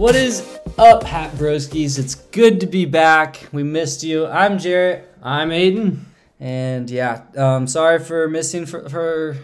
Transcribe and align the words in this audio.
What 0.00 0.16
is 0.16 0.58
up, 0.78 1.02
Hat 1.02 1.32
Broskies? 1.34 1.98
It's 1.98 2.14
good 2.14 2.60
to 2.60 2.66
be 2.66 2.86
back. 2.86 3.46
We 3.52 3.62
missed 3.62 4.02
you. 4.02 4.26
I'm 4.26 4.58
Jarrett, 4.58 5.06
I'm 5.22 5.52
Aidan. 5.52 6.06
and 6.40 6.88
yeah, 6.88 7.24
um, 7.36 7.66
sorry 7.66 7.98
for 7.98 8.26
missing 8.26 8.64
for, 8.64 8.88
for 8.88 9.36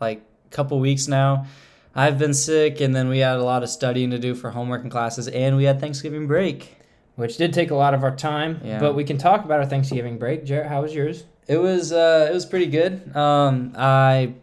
like 0.00 0.22
a 0.46 0.54
couple 0.54 0.78
weeks 0.78 1.08
now. 1.08 1.46
I've 1.92 2.20
been 2.20 2.34
sick, 2.34 2.80
and 2.80 2.94
then 2.94 3.08
we 3.08 3.18
had 3.18 3.38
a 3.38 3.42
lot 3.42 3.64
of 3.64 3.68
studying 3.68 4.12
to 4.12 4.18
do 4.20 4.36
for 4.36 4.50
homework 4.52 4.82
and 4.82 4.92
classes, 4.92 5.26
and 5.26 5.56
we 5.56 5.64
had 5.64 5.80
Thanksgiving 5.80 6.28
break. 6.28 6.76
Which 7.16 7.36
did 7.36 7.52
take 7.52 7.72
a 7.72 7.74
lot 7.76 7.92
of 7.92 8.04
our 8.04 8.14
time, 8.14 8.60
Yeah. 8.62 8.78
but 8.78 8.94
we 8.94 9.02
can 9.02 9.18
talk 9.18 9.44
about 9.44 9.58
our 9.58 9.66
Thanksgiving 9.66 10.18
break. 10.18 10.44
Jarrett, 10.44 10.68
how 10.68 10.82
was 10.82 10.94
yours? 10.94 11.24
It 11.48 11.56
was 11.56 11.90
uh, 11.90 12.28
it 12.30 12.32
was 12.32 12.46
pretty 12.46 12.66
good. 12.66 13.16
Um, 13.16 13.72
I 13.76 14.34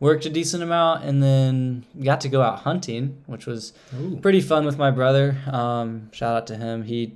worked 0.00 0.26
a 0.26 0.30
decent 0.30 0.62
amount, 0.62 1.04
and 1.04 1.22
then 1.22 1.84
got 2.02 2.20
to 2.22 2.28
go 2.28 2.42
out 2.42 2.60
hunting, 2.60 3.22
which 3.26 3.46
was 3.46 3.72
Ooh. 3.98 4.18
pretty 4.20 4.40
fun 4.40 4.64
with 4.66 4.78
my 4.78 4.90
brother. 4.90 5.38
Um, 5.50 6.10
shout 6.12 6.36
out 6.36 6.46
to 6.48 6.56
him. 6.56 6.82
He 6.82 7.14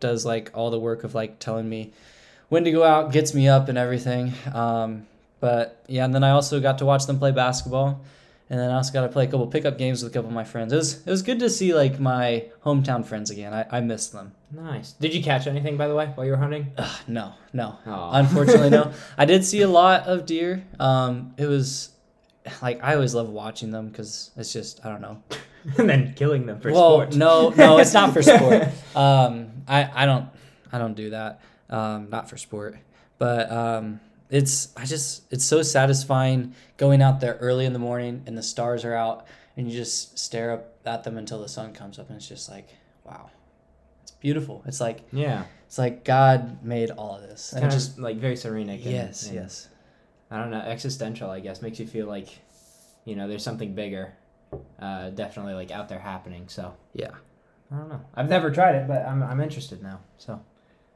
does 0.00 0.24
like 0.24 0.50
all 0.54 0.70
the 0.70 0.78
work 0.78 1.04
of 1.04 1.14
like 1.14 1.38
telling 1.38 1.68
me 1.68 1.92
when 2.48 2.64
to 2.64 2.70
go 2.70 2.84
out, 2.84 3.12
gets 3.12 3.34
me 3.34 3.48
up 3.48 3.68
and 3.68 3.78
everything. 3.78 4.32
Um, 4.52 5.06
but 5.40 5.82
yeah, 5.86 6.04
and 6.04 6.14
then 6.14 6.24
I 6.24 6.30
also 6.30 6.60
got 6.60 6.78
to 6.78 6.84
watch 6.84 7.06
them 7.06 7.18
play 7.18 7.30
basketball, 7.30 8.00
and 8.48 8.58
then 8.58 8.70
I 8.70 8.76
also 8.76 8.92
got 8.92 9.02
to 9.02 9.08
play 9.08 9.24
a 9.24 9.26
couple 9.26 9.46
pickup 9.46 9.76
games 9.76 10.02
with 10.02 10.12
a 10.12 10.14
couple 10.14 10.28
of 10.28 10.34
my 10.34 10.44
friends. 10.44 10.72
It 10.72 10.76
was 10.76 11.06
it 11.06 11.10
was 11.10 11.22
good 11.22 11.40
to 11.40 11.50
see 11.50 11.74
like 11.74 12.00
my 12.00 12.44
hometown 12.64 13.04
friends 13.04 13.30
again. 13.30 13.52
I, 13.52 13.66
I 13.70 13.80
miss 13.80 14.08
them. 14.08 14.32
Nice. 14.50 14.92
Did 14.92 15.14
you 15.14 15.22
catch 15.22 15.46
anything, 15.46 15.76
by 15.76 15.88
the 15.88 15.94
way, 15.94 16.06
while 16.14 16.24
you 16.24 16.32
were 16.32 16.38
hunting? 16.38 16.72
No, 17.08 17.34
no. 17.52 17.76
Aw. 17.86 18.18
Unfortunately, 18.18 18.70
no. 18.70 18.92
I 19.18 19.24
did 19.24 19.44
see 19.44 19.62
a 19.62 19.68
lot 19.68 20.06
of 20.06 20.26
deer. 20.26 20.64
Um, 20.78 21.34
it 21.36 21.46
was 21.46 21.90
like 22.62 22.82
I 22.82 22.94
always 22.94 23.14
love 23.14 23.28
watching 23.28 23.70
them 23.70 23.88
because 23.88 24.30
it's 24.36 24.52
just 24.52 24.84
I 24.84 24.90
don't 24.90 25.00
know. 25.00 25.22
and 25.78 25.88
then 25.88 26.12
killing 26.14 26.44
them 26.46 26.60
for 26.60 26.70
well, 26.72 26.96
sport. 27.00 27.16
no, 27.16 27.48
no, 27.50 27.78
it's 27.78 27.94
not 27.94 28.12
for 28.12 28.22
sport. 28.32 28.64
Um, 28.94 29.50
I, 29.66 29.90
I 30.02 30.04
don't, 30.06 30.28
I 30.70 30.78
don't 30.78 30.92
do 30.94 31.10
that. 31.10 31.40
Um, 31.70 32.10
not 32.10 32.28
for 32.28 32.36
sport, 32.36 32.76
but 33.18 33.50
um, 33.50 33.98
it's 34.28 34.68
I 34.76 34.84
just 34.84 35.22
it's 35.32 35.44
so 35.44 35.62
satisfying 35.62 36.54
going 36.76 37.00
out 37.00 37.20
there 37.20 37.34
early 37.40 37.64
in 37.64 37.72
the 37.72 37.78
morning 37.78 38.22
and 38.26 38.36
the 38.36 38.42
stars 38.42 38.84
are 38.84 38.94
out 38.94 39.26
and 39.56 39.70
you 39.70 39.76
just 39.76 40.18
stare 40.18 40.52
up 40.52 40.74
at 40.84 41.04
them 41.04 41.16
until 41.16 41.40
the 41.40 41.48
sun 41.48 41.72
comes 41.72 41.98
up 41.98 42.08
and 42.10 42.16
it's 42.18 42.28
just 42.28 42.50
like 42.50 42.68
wow, 43.04 43.30
it's 44.02 44.12
beautiful. 44.12 44.62
It's 44.66 44.80
like 44.80 45.00
Yeah. 45.12 45.44
it's 45.66 45.78
like 45.78 46.04
God 46.04 46.62
made 46.62 46.90
all 46.90 47.16
of 47.16 47.22
this 47.22 47.52
and 47.52 47.62
Kind 47.62 47.72
it 47.72 47.76
of 47.76 47.80
just 47.82 47.98
like 47.98 48.18
very 48.18 48.36
serenic. 48.36 48.82
and- 48.84 48.90
yes, 48.92 49.26
and, 49.26 49.34
yes, 49.34 49.68
I 50.34 50.38
don't 50.38 50.50
know, 50.50 50.58
existential, 50.58 51.30
I 51.30 51.38
guess. 51.38 51.62
Makes 51.62 51.78
you 51.78 51.86
feel 51.86 52.06
like, 52.06 52.28
you 53.04 53.14
know, 53.14 53.28
there's 53.28 53.44
something 53.44 53.74
bigger 53.74 54.14
uh, 54.80 55.10
definitely 55.10 55.54
like 55.54 55.70
out 55.70 55.88
there 55.88 55.98
happening. 55.98 56.48
So, 56.48 56.74
yeah. 56.92 57.10
I 57.72 57.76
don't 57.76 57.88
know. 57.88 58.00
I've 58.14 58.28
never 58.28 58.50
tried 58.50 58.74
it, 58.74 58.88
but 58.88 59.06
I'm, 59.06 59.22
I'm 59.22 59.40
interested 59.40 59.80
now. 59.82 60.00
So, 60.18 60.40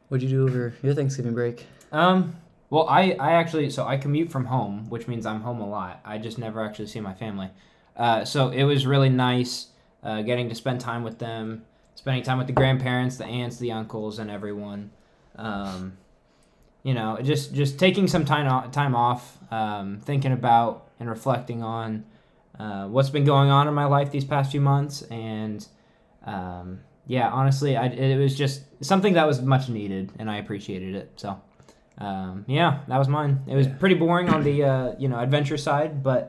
What'd 0.09 0.29
you 0.29 0.37
do 0.37 0.49
over 0.49 0.75
your 0.83 0.95
Thanksgiving 0.95 1.35
break? 1.35 1.67
Um, 1.93 2.37
well, 2.71 2.89
I, 2.89 3.13
I 3.13 3.33
actually, 3.33 3.71
so 3.71 3.87
I 3.87 3.97
commute 3.97 4.31
from 4.31 4.47
home, 4.47 4.89
which 4.89 5.07
means 5.07 5.25
I'm 5.25 5.43
home 5.43 5.61
a 5.61 5.69
lot. 5.69 6.01
I 6.05 6.19
just 6.19 6.39
never 6.39 6.65
actually 6.65 6.87
see 6.87 7.01
my 7.01 7.15
family. 7.15 7.51
Uh, 7.97 8.25
so 8.25 8.49
it 8.49 8.65
was 8.65 8.87
really 8.87 9.09
nice 9.09 9.69
uh, 10.03 10.23
getting 10.23 10.49
to 10.49 10.55
spend 10.55 10.81
time 10.81 11.05
with 11.05 11.19
them, 11.19 11.65
spending 11.95 12.23
time 12.23 12.39
with 12.39 12.47
the 12.47 12.53
grandparents, 12.53 13.17
the 13.17 13.27
aunts, 13.27 13.59
the 13.59 13.73
uncles, 13.73 14.19
and 14.19 14.31
everyone. 14.31 14.91
Um, 15.37 15.99
you 16.89 16.95
know, 16.95 17.19
just 17.33 17.47
just 17.61 17.79
taking 17.79 18.07
some 18.09 18.25
time 18.25 18.47
off, 18.55 18.71
time 18.73 18.95
off, 18.95 19.23
um, 19.53 20.01
thinking 20.09 20.33
about 20.33 20.73
and 21.01 21.07
reflecting 21.17 21.61
on 21.63 21.89
uh, 22.59 22.85
what's 22.95 23.11
been 23.11 23.25
going 23.35 23.51
on 23.51 23.69
in 23.69 23.75
my 23.75 23.85
life 23.97 24.11
these 24.11 24.25
past 24.25 24.51
few 24.51 24.61
months, 24.73 25.03
and 25.11 25.61
um, 26.25 26.81
yeah, 27.07 27.29
honestly, 27.41 27.77
I, 27.77 27.87
it 27.87 28.19
was 28.19 28.35
just 28.45 28.63
something 28.81 29.15
that 29.15 29.27
was 29.27 29.39
much 29.43 29.69
needed, 29.69 30.13
and 30.19 30.31
I 30.31 30.37
appreciated 30.39 30.95
it. 30.95 31.09
So, 31.17 31.29
um, 31.99 32.45
yeah, 32.49 32.71
that 32.89 32.99
was 32.99 33.09
mine. 33.09 33.33
It 33.47 33.55
was 33.61 33.67
Yeah. 33.67 33.75
pretty 33.83 33.95
boring 33.97 34.29
on 34.31 34.43
the 34.43 34.57
uh, 34.65 34.95
you 34.99 35.09
know 35.09 35.19
adventure 35.21 35.59
side, 35.59 36.03
but 36.03 36.23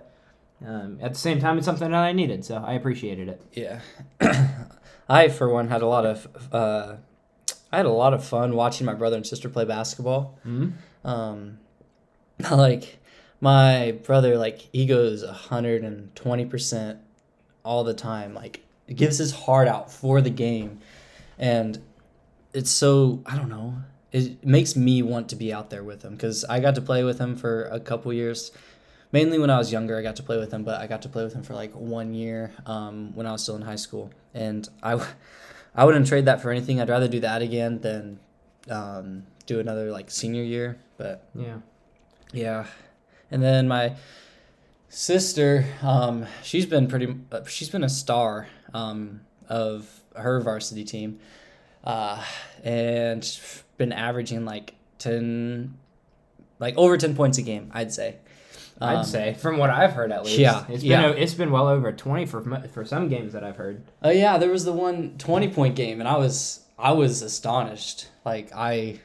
um, 0.66 0.98
at 1.02 1.14
the 1.14 1.19
same 1.19 1.40
time, 1.40 1.58
it's 1.58 1.66
something 1.66 1.92
that 1.92 2.03
I 2.03 2.12
needed, 2.12 2.44
so 2.44 2.56
I 2.72 2.74
appreciated 2.74 3.28
it. 3.30 3.40
Yeah, 3.53 3.80
I 5.19 5.30
for 5.30 5.48
one 5.50 5.69
had 5.69 5.81
a 5.81 5.88
lot 5.88 6.06
of 6.06 6.28
uh, 6.52 6.96
I 7.72 7.78
had 7.78 7.85
a 7.85 7.91
lot 7.91 8.13
of 8.13 8.24
fun 8.24 8.56
watching 8.56 8.85
my 8.85 8.94
brother 8.94 9.16
and 9.16 9.25
sister 9.25 9.50
play 9.50 9.66
basketball. 9.66 10.40
Mm-hmm. 10.46 11.07
Um, 11.07 11.59
like 12.52 13.00
my 13.41 13.97
brother, 14.03 14.38
like 14.38 14.69
he 14.74 14.85
goes 14.85 15.24
hundred 15.24 15.84
and 15.84 16.16
twenty 16.16 16.46
percent 16.46 17.00
all 17.63 17.84
the 17.84 17.94
time. 17.94 18.34
Like 18.34 18.62
gives 18.94 19.18
his 19.18 19.31
heart 19.31 19.68
out 19.68 19.91
for 19.91 20.22
the 20.22 20.30
game, 20.30 20.80
and 21.38 21.81
it's 22.53 22.72
so 22.72 23.22
I 23.25 23.35
don't 23.35 23.50
know. 23.50 23.75
It 24.12 24.44
makes 24.44 24.75
me 24.75 25.03
want 25.03 25.30
to 25.30 25.36
be 25.36 25.53
out 25.53 25.69
there 25.69 25.84
with 25.84 26.03
him 26.03 26.13
because 26.13 26.44
I 26.46 26.59
got 26.59 26.75
to 26.75 26.81
play 26.81 27.03
with 27.03 27.19
him 27.19 27.36
for 27.36 27.66
a 27.66 27.80
couple 27.80 28.12
years. 28.12 28.51
Mainly 29.12 29.40
when 29.40 29.50
I 29.50 29.57
was 29.57 29.72
younger, 29.72 29.97
I 29.97 30.01
got 30.01 30.16
to 30.18 30.24
play 30.24 30.38
with 30.38 30.51
him, 30.51 30.63
but 30.63 30.80
I 30.80 30.88
got 30.88 31.01
to 31.03 31.09
play 31.09 31.24
with 31.24 31.34
him 31.34 31.44
for 31.44 31.53
like 31.53 31.74
one 31.74 32.13
year 32.13 32.51
um, 32.66 33.16
when 33.16 33.25
I 33.25 33.31
was 33.31 33.44
still 33.44 33.56
in 33.56 33.62
high 33.63 33.75
school, 33.75 34.12
and 34.34 34.68
I, 34.84 35.03
I 35.79 35.85
wouldn't 35.85 36.07
trade 36.07 36.25
that 36.25 36.41
for 36.41 36.51
anything. 36.51 36.81
I'd 36.81 36.90
rather 36.90 37.07
do 37.07 37.22
that 37.22 37.41
again 37.41 37.79
than 37.79 38.19
um, 38.69 39.23
do 39.45 39.62
another 39.62 39.91
like 39.91 40.12
senior 40.12 40.44
year. 40.44 40.78
But 40.97 41.23
Yeah. 41.34 41.59
yeah, 42.34 42.66
and 43.31 43.41
then 43.41 43.67
my 43.69 43.95
sister, 44.89 45.66
um, 45.81 46.25
she's 46.44 46.66
been 46.66 46.88
pretty. 46.88 47.16
She's 47.47 47.69
been 47.69 47.85
a 47.85 47.89
star 47.89 48.47
um, 48.73 49.22
of 49.47 50.01
her 50.18 50.41
varsity 50.41 50.84
team, 50.84 51.19
uh, 51.85 52.22
and 52.63 53.39
been 53.78 53.94
averaging 53.94 54.44
like 54.44 54.75
ten, 54.97 55.78
like 56.59 56.78
over 56.78 56.97
ten 56.97 57.16
points 57.16 57.38
a 57.38 57.41
game. 57.41 57.72
I'd 57.73 57.94
say. 57.94 58.18
I'd 58.81 58.95
Um, 59.00 59.03
say, 59.03 59.34
from 59.34 59.57
what 59.57 59.69
I've 59.69 59.91
heard 59.94 60.12
at 60.12 60.23
least, 60.23 60.38
yeah, 60.40 60.63
it's 60.69 60.84
yeah. 60.84 61.01
been 61.01 61.12
o- 61.12 61.13
it's 61.22 61.34
been 61.34 61.51
well 61.51 61.67
over 61.67 61.91
twenty 61.91 62.25
for 62.25 62.41
for 62.73 62.85
some 62.85 63.09
games 63.09 63.34
that 63.34 63.44
I've 63.44 63.57
heard. 63.57 63.81
Oh 64.03 64.09
yeah, 64.09 64.38
there 64.38 64.50
was 64.50 64.63
the 64.66 64.72
one 64.73 65.16
20 65.17 65.50
point 65.50 65.75
game, 65.75 66.00
and 66.00 66.07
I 66.07 66.17
was 66.17 66.62
I 66.78 66.91
was 66.94 67.22
astonished. 67.22 68.07
Like 68.25 68.51
I. 68.56 69.00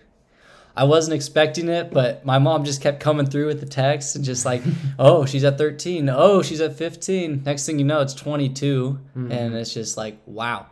I 0.76 0.82
wasn't 0.82 1.14
expecting 1.14 1.68
it, 1.68 1.92
but 1.92 2.26
my 2.26 2.40
mom 2.40 2.64
just 2.64 2.80
kept 2.82 2.98
coming 2.98 3.26
through 3.26 3.46
with 3.46 3.60
the 3.60 3.66
text 3.66 4.16
and 4.16 4.24
just 4.24 4.44
like, 4.44 4.60
oh, 4.98 5.24
she's 5.24 5.44
at 5.44 5.56
13. 5.56 6.08
Oh, 6.08 6.42
she's 6.42 6.60
at 6.60 6.74
15. 6.76 7.44
Next 7.44 7.64
thing 7.64 7.78
you 7.78 7.84
know, 7.84 8.00
it's 8.00 8.12
22. 8.12 8.98
And 9.14 9.54
it's 9.54 9.72
just 9.72 9.96
like, 9.96 10.18
wow, 10.26 10.66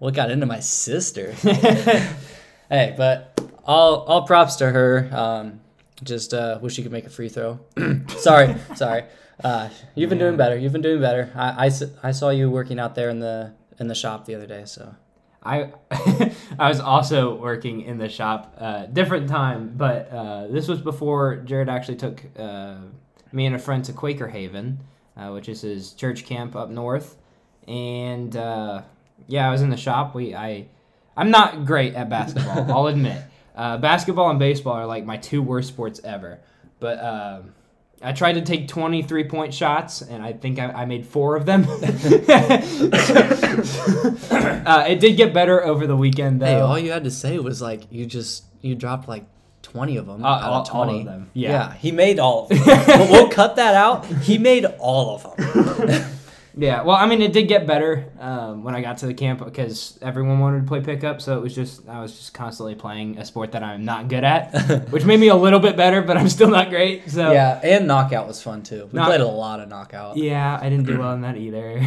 what 0.00 0.14
got 0.14 0.32
into 0.32 0.44
my 0.44 0.58
sister? 0.58 1.30
hey, 2.68 2.94
but 2.96 3.40
all, 3.64 4.00
all 4.02 4.26
props 4.26 4.56
to 4.56 4.68
her. 4.70 5.08
Um, 5.12 5.60
just 6.02 6.34
uh, 6.34 6.58
wish 6.60 6.78
you 6.78 6.84
could 6.84 6.92
make 6.92 7.06
a 7.06 7.10
free 7.10 7.28
throw. 7.28 7.60
sorry, 8.18 8.54
sorry. 8.74 9.04
Uh, 9.42 9.68
you've 9.94 10.10
been 10.10 10.18
doing 10.18 10.36
better. 10.36 10.56
You've 10.56 10.72
been 10.72 10.82
doing 10.82 11.00
better. 11.00 11.30
I 11.34 11.70
I 12.02 12.10
saw 12.12 12.30
you 12.30 12.50
working 12.50 12.78
out 12.78 12.94
there 12.94 13.08
in 13.08 13.20
the 13.20 13.52
in 13.78 13.88
the 13.88 13.94
shop 13.94 14.24
the 14.24 14.34
other 14.34 14.46
day. 14.46 14.64
So 14.64 14.94
I 15.42 15.72
I 16.58 16.68
was 16.68 16.80
also 16.80 17.36
working 17.36 17.82
in 17.82 17.98
the 17.98 18.08
shop, 18.08 18.54
uh, 18.58 18.86
different 18.86 19.28
time, 19.28 19.74
but 19.76 20.10
uh, 20.10 20.48
this 20.48 20.68
was 20.68 20.80
before 20.80 21.36
Jarrett 21.36 21.68
actually 21.68 21.96
took 21.96 22.22
uh, 22.38 22.76
me 23.32 23.46
and 23.46 23.54
a 23.54 23.58
friend 23.58 23.84
to 23.84 23.92
Quaker 23.92 24.28
Haven, 24.28 24.80
uh, 25.16 25.30
which 25.30 25.48
is 25.48 25.62
his 25.62 25.92
church 25.92 26.24
camp 26.24 26.56
up 26.56 26.70
north, 26.70 27.16
and 27.66 28.36
uh, 28.36 28.82
yeah, 29.26 29.48
I 29.48 29.52
was 29.52 29.62
in 29.62 29.70
the 29.70 29.76
shop. 29.76 30.14
We 30.14 30.34
I 30.34 30.66
I'm 31.16 31.30
not 31.30 31.64
great 31.64 31.94
at 31.94 32.08
basketball, 32.08 32.70
I'll 32.70 32.86
admit. 32.88 33.22
Uh, 33.58 33.76
basketball 33.76 34.30
and 34.30 34.38
baseball 34.38 34.72
are 34.74 34.86
like 34.86 35.04
my 35.04 35.16
two 35.18 35.42
worst 35.42 35.68
sports 35.68 36.00
ever, 36.04 36.38
but. 36.80 36.98
Um, 37.04 37.54
I 38.00 38.12
tried 38.12 38.34
to 38.34 38.42
take 38.42 38.68
23 38.68 39.24
point 39.24 39.52
shots, 39.52 40.02
and 40.02 40.22
I 40.22 40.32
think 40.32 40.60
I, 40.60 40.66
I 40.66 40.84
made 40.84 41.04
four 41.04 41.34
of 41.34 41.46
them. 41.46 41.66
uh, 43.50 44.84
it 44.88 45.00
did 45.00 45.16
get 45.16 45.34
better 45.34 45.64
over 45.64 45.84
the 45.86 45.96
weekend, 45.96 46.40
though. 46.40 46.46
hey, 46.46 46.60
all 46.60 46.78
you 46.78 46.92
had 46.92 47.02
to 47.04 47.10
say 47.10 47.40
was 47.40 47.60
like 47.60 47.82
you 47.90 48.06
just 48.06 48.44
you 48.60 48.74
dropped 48.76 49.08
like 49.08 49.24
20 49.62 49.96
of 49.96 50.06
them 50.06 50.24
Uh, 50.24 50.28
out 50.28 50.42
all- 50.44 50.60
of 50.62 50.68
20. 50.68 50.92
all 50.92 50.98
of 51.00 51.04
them, 51.06 51.30
yeah. 51.34 51.74
he 51.74 51.90
made 51.90 52.18
all 52.20 52.44
of 52.44 52.50
them. 52.50 52.60
we'll, 52.86 53.10
we'll 53.10 53.28
cut 53.30 53.56
that 53.56 53.74
out. 53.74 54.06
He 54.06 54.38
made 54.38 54.64
all 54.78 55.16
of 55.16 55.36
them. 55.36 56.04
Yeah, 56.58 56.82
well, 56.82 56.96
I 56.96 57.06
mean, 57.06 57.22
it 57.22 57.32
did 57.32 57.46
get 57.46 57.68
better 57.68 58.10
um, 58.18 58.64
when 58.64 58.74
I 58.74 58.80
got 58.80 58.98
to 58.98 59.06
the 59.06 59.14
camp 59.14 59.44
because 59.44 59.96
everyone 60.02 60.40
wanted 60.40 60.62
to 60.62 60.66
play 60.66 60.80
pickup, 60.80 61.22
so 61.22 61.38
it 61.38 61.40
was 61.40 61.54
just 61.54 61.88
I 61.88 62.00
was 62.00 62.12
just 62.12 62.34
constantly 62.34 62.74
playing 62.74 63.16
a 63.18 63.24
sport 63.24 63.52
that 63.52 63.62
I'm 63.62 63.84
not 63.84 64.08
good 64.08 64.24
at, 64.24 64.88
which 64.90 65.04
made 65.04 65.20
me 65.20 65.28
a 65.28 65.36
little 65.36 65.60
bit 65.60 65.76
better, 65.76 66.02
but 66.02 66.16
I'm 66.16 66.28
still 66.28 66.50
not 66.50 66.70
great. 66.70 67.08
So 67.10 67.30
yeah, 67.30 67.60
and 67.62 67.86
knockout 67.86 68.26
was 68.26 68.42
fun 68.42 68.64
too. 68.64 68.88
We 68.92 68.96
Knock- 68.96 69.06
played 69.06 69.20
a 69.20 69.26
lot 69.26 69.60
of 69.60 69.68
knockout. 69.68 70.16
Yeah, 70.16 70.58
I 70.60 70.68
didn't 70.68 70.86
do 70.86 70.98
well 70.98 71.12
in 71.12 71.20
that 71.20 71.36
either. 71.36 71.78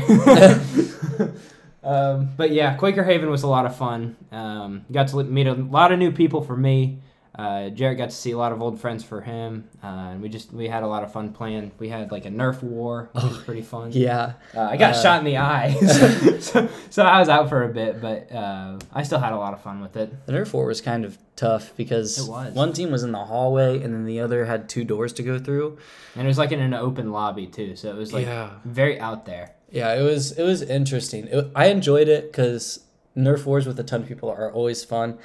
um, 1.83 2.29
but 2.37 2.51
yeah, 2.51 2.75
Quaker 2.75 3.03
Haven 3.03 3.29
was 3.29 3.43
a 3.43 3.47
lot 3.47 3.65
of 3.65 3.75
fun. 3.75 4.15
Um, 4.31 4.85
got 4.89 5.09
to 5.09 5.21
meet 5.25 5.47
a 5.47 5.53
lot 5.53 5.91
of 5.91 5.99
new 5.99 6.13
people 6.13 6.41
for 6.41 6.55
me. 6.55 6.99
Uh, 7.41 7.69
Jarrett 7.69 7.97
got 7.97 8.09
to 8.11 8.15
see 8.15 8.31
a 8.31 8.37
lot 8.37 8.51
of 8.51 8.61
old 8.61 8.79
friends 8.79 9.03
for 9.03 9.21
him, 9.21 9.67
uh, 9.83 9.87
and 10.11 10.21
we 10.21 10.29
just 10.29 10.53
we 10.53 10.67
had 10.67 10.83
a 10.83 10.87
lot 10.87 11.01
of 11.03 11.11
fun 11.11 11.31
playing. 11.33 11.71
We 11.79 11.89
had 11.89 12.11
like 12.11 12.25
a 12.25 12.29
Nerf 12.29 12.61
war, 12.61 13.09
which 13.13 13.23
was 13.23 13.37
pretty 13.39 13.61
fun. 13.63 13.91
Yeah. 14.09 14.33
Uh, 14.55 14.61
I 14.61 14.77
got 14.77 14.93
Uh, 14.95 15.01
shot 15.01 15.19
in 15.19 15.25
the 15.25 15.37
eye, 15.37 15.73
so, 16.39 16.69
so 16.89 17.03
I 17.03 17.19
was 17.19 17.29
out 17.29 17.49
for 17.49 17.63
a 17.63 17.69
bit, 17.69 17.99
but 18.01 18.31
uh, 18.31 18.77
I 18.93 19.03
still 19.03 19.19
had 19.19 19.33
a 19.33 19.37
lot 19.37 19.53
of 19.53 19.61
fun 19.61 19.81
with 19.81 19.95
it. 19.97 20.25
The 20.27 20.33
Nerf 20.33 20.53
war 20.53 20.65
was 20.67 20.81
kind 20.81 21.03
of 21.05 21.17
tough 21.35 21.73
because 21.75 22.21
one 22.53 22.73
team 22.73 22.91
was 22.91 23.01
in 23.03 23.11
the 23.11 23.25
hallway 23.25 23.81
and 23.81 23.91
then 23.93 24.05
the 24.05 24.19
other 24.19 24.45
had 24.45 24.69
two 24.69 24.83
doors 24.83 25.11
to 25.13 25.23
go 25.23 25.39
through. 25.39 25.79
And 26.15 26.25
it 26.25 26.27
was 26.27 26.37
like 26.37 26.51
in 26.51 26.59
an 26.59 26.73
open 26.75 27.11
lobby 27.11 27.47
too, 27.47 27.75
so 27.75 27.89
it 27.89 27.95
was 27.95 28.13
like 28.13 28.25
Yeah. 28.27 28.51
very 28.65 28.99
out 28.99 29.25
there. 29.25 29.53
Yeah, 29.71 29.93
it 29.95 30.03
was 30.03 30.33
it 30.33 30.43
was 30.43 30.61
interesting. 30.61 31.27
It, 31.27 31.49
I 31.55 31.65
enjoyed 31.67 32.07
it 32.09 32.31
because 32.31 32.81
Nerf 33.17 33.45
wars 33.45 33.65
with 33.65 33.79
a 33.79 33.83
ton 33.83 34.01
of 34.03 34.07
people 34.07 34.29
are 34.29 34.51
always 34.51 34.83
fun, 34.83 35.17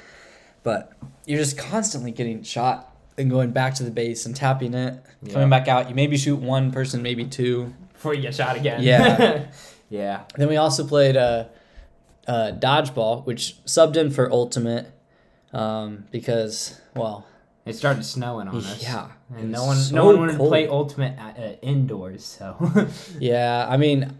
but 0.67 0.91
you're 1.25 1.39
just 1.39 1.57
constantly 1.57 2.11
getting 2.11 2.43
shot 2.43 2.93
and 3.17 3.29
going 3.29 3.51
back 3.51 3.73
to 3.75 3.83
the 3.83 3.91
base 3.91 4.25
and 4.25 4.35
tapping 4.35 4.73
it, 4.73 5.01
Yeah. 5.23 5.33
coming 5.33 5.49
back 5.49 5.69
out. 5.69 5.87
You 5.87 5.95
maybe 5.95 6.17
shoot 6.17 6.35
one 6.39 6.71
person, 6.71 7.01
maybe 7.01 7.23
two. 7.23 7.73
Before 7.93 8.13
you 8.13 8.21
get 8.21 8.35
shot 8.35 8.57
again. 8.57 8.83
Yeah. 8.83 9.45
yeah. 9.89 10.23
Then 10.35 10.49
we 10.49 10.57
also 10.57 10.85
played 10.85 11.15
uh, 11.15 11.45
uh, 12.27 12.51
dodgeball, 12.59 13.25
which 13.25 13.55
subbed 13.65 13.95
in 13.95 14.11
for 14.11 14.29
ultimate 14.29 14.91
um, 15.53 16.03
because 16.11 16.79
well, 16.97 17.25
It 17.65 17.73
started 17.77 18.03
snowing 18.03 18.49
on 18.49 18.57
us. 18.57 18.83
yeah, 18.83 19.07
And 19.35 19.49
no 19.53 19.63
one, 19.63 19.77
so 19.77 19.95
no 19.95 20.05
one 20.05 20.19
wanted 20.19 20.35
cold. 20.37 20.47
to 20.47 20.51
play 20.51 20.67
Ultimate 20.67 21.17
at, 21.17 21.39
uh, 21.39 21.41
indoors. 21.61 22.25
So 22.25 22.89
Yeah, 23.19 23.65
I 23.69 23.77
mean, 23.77 24.13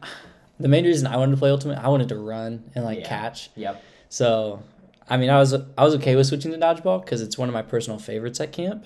the 0.61 0.69
main 0.69 0.85
reason 0.85 1.07
I 1.07 1.17
wanted 1.17 1.31
to 1.31 1.37
play 1.37 1.49
ultimate, 1.51 1.77
I 1.77 1.89
wanted 1.89 2.07
to 2.09 2.15
run 2.15 2.63
and 2.73 2.85
like 2.85 2.99
Yeah. 3.01 3.09
catch. 3.09 3.49
yep. 3.55 3.83
So, 4.09 4.63
I 5.09 5.17
mean, 5.17 5.29
I 5.29 5.37
was 5.39 5.53
I 5.53 5.83
was 5.83 5.95
okay 5.95 6.15
with 6.15 6.27
switching 6.27 6.51
to 6.51 6.57
dodgeball 6.57 7.03
because 7.03 7.21
it's 7.21 7.37
one 7.37 7.49
of 7.49 7.53
my 7.53 7.61
personal 7.61 7.99
favorites 7.99 8.39
at 8.39 8.51
camp. 8.51 8.85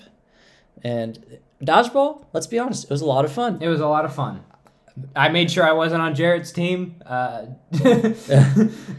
And 0.82 1.38
dodgeball, 1.62 2.24
let's 2.32 2.46
be 2.46 2.58
honest, 2.58 2.84
it 2.84 2.90
was 2.90 3.00
a 3.00 3.06
lot 3.06 3.24
of 3.24 3.32
fun. 3.32 3.58
It 3.60 3.68
was 3.68 3.80
a 3.80 3.86
lot 3.86 4.04
of 4.04 4.14
fun. 4.14 4.44
I 5.16 5.30
made 5.30 5.50
sure 5.50 5.64
I 5.64 5.72
wasn't 5.72 6.02
on 6.02 6.14
Jarrett's 6.14 6.52
team, 6.52 6.96
uh, 7.06 7.46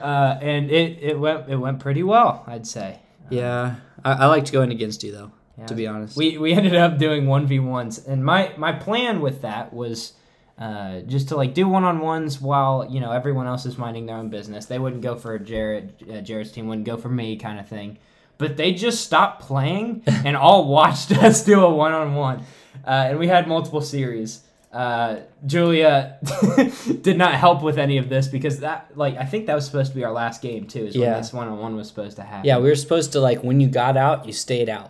uh, 0.01 0.37
and 0.41 0.71
it, 0.71 0.97
it 1.01 1.19
went 1.19 1.49
it 1.49 1.57
went 1.57 1.79
pretty 1.79 2.03
well. 2.03 2.43
I'd 2.47 2.65
say. 2.65 2.99
Yeah, 3.29 3.75
I, 4.03 4.13
I 4.13 4.25
liked 4.25 4.51
going 4.51 4.71
against 4.71 5.03
you 5.03 5.11
though. 5.11 5.31
Yeah. 5.57 5.67
To 5.67 5.75
be 5.75 5.85
honest, 5.85 6.17
We 6.17 6.37
we 6.39 6.53
ended 6.53 6.75
up 6.75 6.97
doing 6.97 7.27
one 7.27 7.45
v 7.45 7.59
ones, 7.59 7.99
and 7.99 8.25
my 8.25 8.53
my 8.57 8.71
plan 8.71 9.21
with 9.21 9.41
that 9.43 9.71
was 9.71 10.13
uh, 10.57 10.99
just 11.01 11.29
to 11.29 11.35
like 11.35 11.53
do 11.53 11.67
one 11.67 11.83
on 11.83 11.99
ones 11.99 12.39
while 12.41 12.85
you 12.89 12.99
know 12.99 13.11
everyone 13.11 13.47
else 13.47 13.65
is 13.65 13.77
minding 13.77 14.05
their 14.05 14.17
own 14.17 14.29
business. 14.29 14.65
They 14.67 14.79
wouldn't 14.79 15.01
go 15.01 15.15
for 15.15 15.37
Jarrett 15.39 16.01
uh, 16.11 16.21
Jarrett's 16.21 16.51
team 16.51 16.67
wouldn't 16.67 16.85
go 16.85 16.97
for 16.97 17.09
me 17.09 17.35
kind 17.37 17.59
of 17.59 17.67
thing, 17.67 17.97
but 18.37 18.55
they 18.57 18.73
just 18.73 19.03
stopped 19.03 19.41
playing 19.41 20.03
and 20.07 20.37
all 20.37 20.67
watched 20.67 21.11
us 21.23 21.43
do 21.43 21.63
a 21.63 21.69
one 21.73 21.91
on 21.91 22.13
one, 22.15 22.43
and 22.85 23.17
we 23.19 23.27
had 23.27 23.47
multiple 23.47 23.81
series. 23.81 24.41
Uh, 24.71 25.19
Julia 25.45 26.17
did 27.01 27.15
not 27.15 27.35
help 27.35 27.61
with 27.61 27.77
any 27.77 27.97
of 27.99 28.09
this 28.09 28.27
because 28.27 28.59
that 28.61 28.89
like 28.95 29.15
I 29.17 29.25
think 29.25 29.45
that 29.45 29.53
was 29.53 29.65
supposed 29.65 29.91
to 29.91 29.95
be 29.95 30.03
our 30.03 30.11
last 30.11 30.41
game 30.41 30.65
too. 30.65 30.85
Is 30.87 30.95
Yeah. 30.95 31.11
when 31.11 31.17
this 31.21 31.31
one 31.33 31.47
on 31.47 31.59
one 31.59 31.75
was 31.75 31.87
supposed 31.87 32.15
to 32.17 32.23
happen. 32.23 32.45
yeah, 32.47 32.57
we 32.57 32.69
were 32.69 32.75
supposed 32.75 33.11
to 33.13 33.19
like 33.19 33.43
when 33.43 33.59
you 33.59 33.67
got 33.67 33.97
out, 33.97 34.25
you 34.25 34.33
stayed 34.33 34.69
out. 34.69 34.89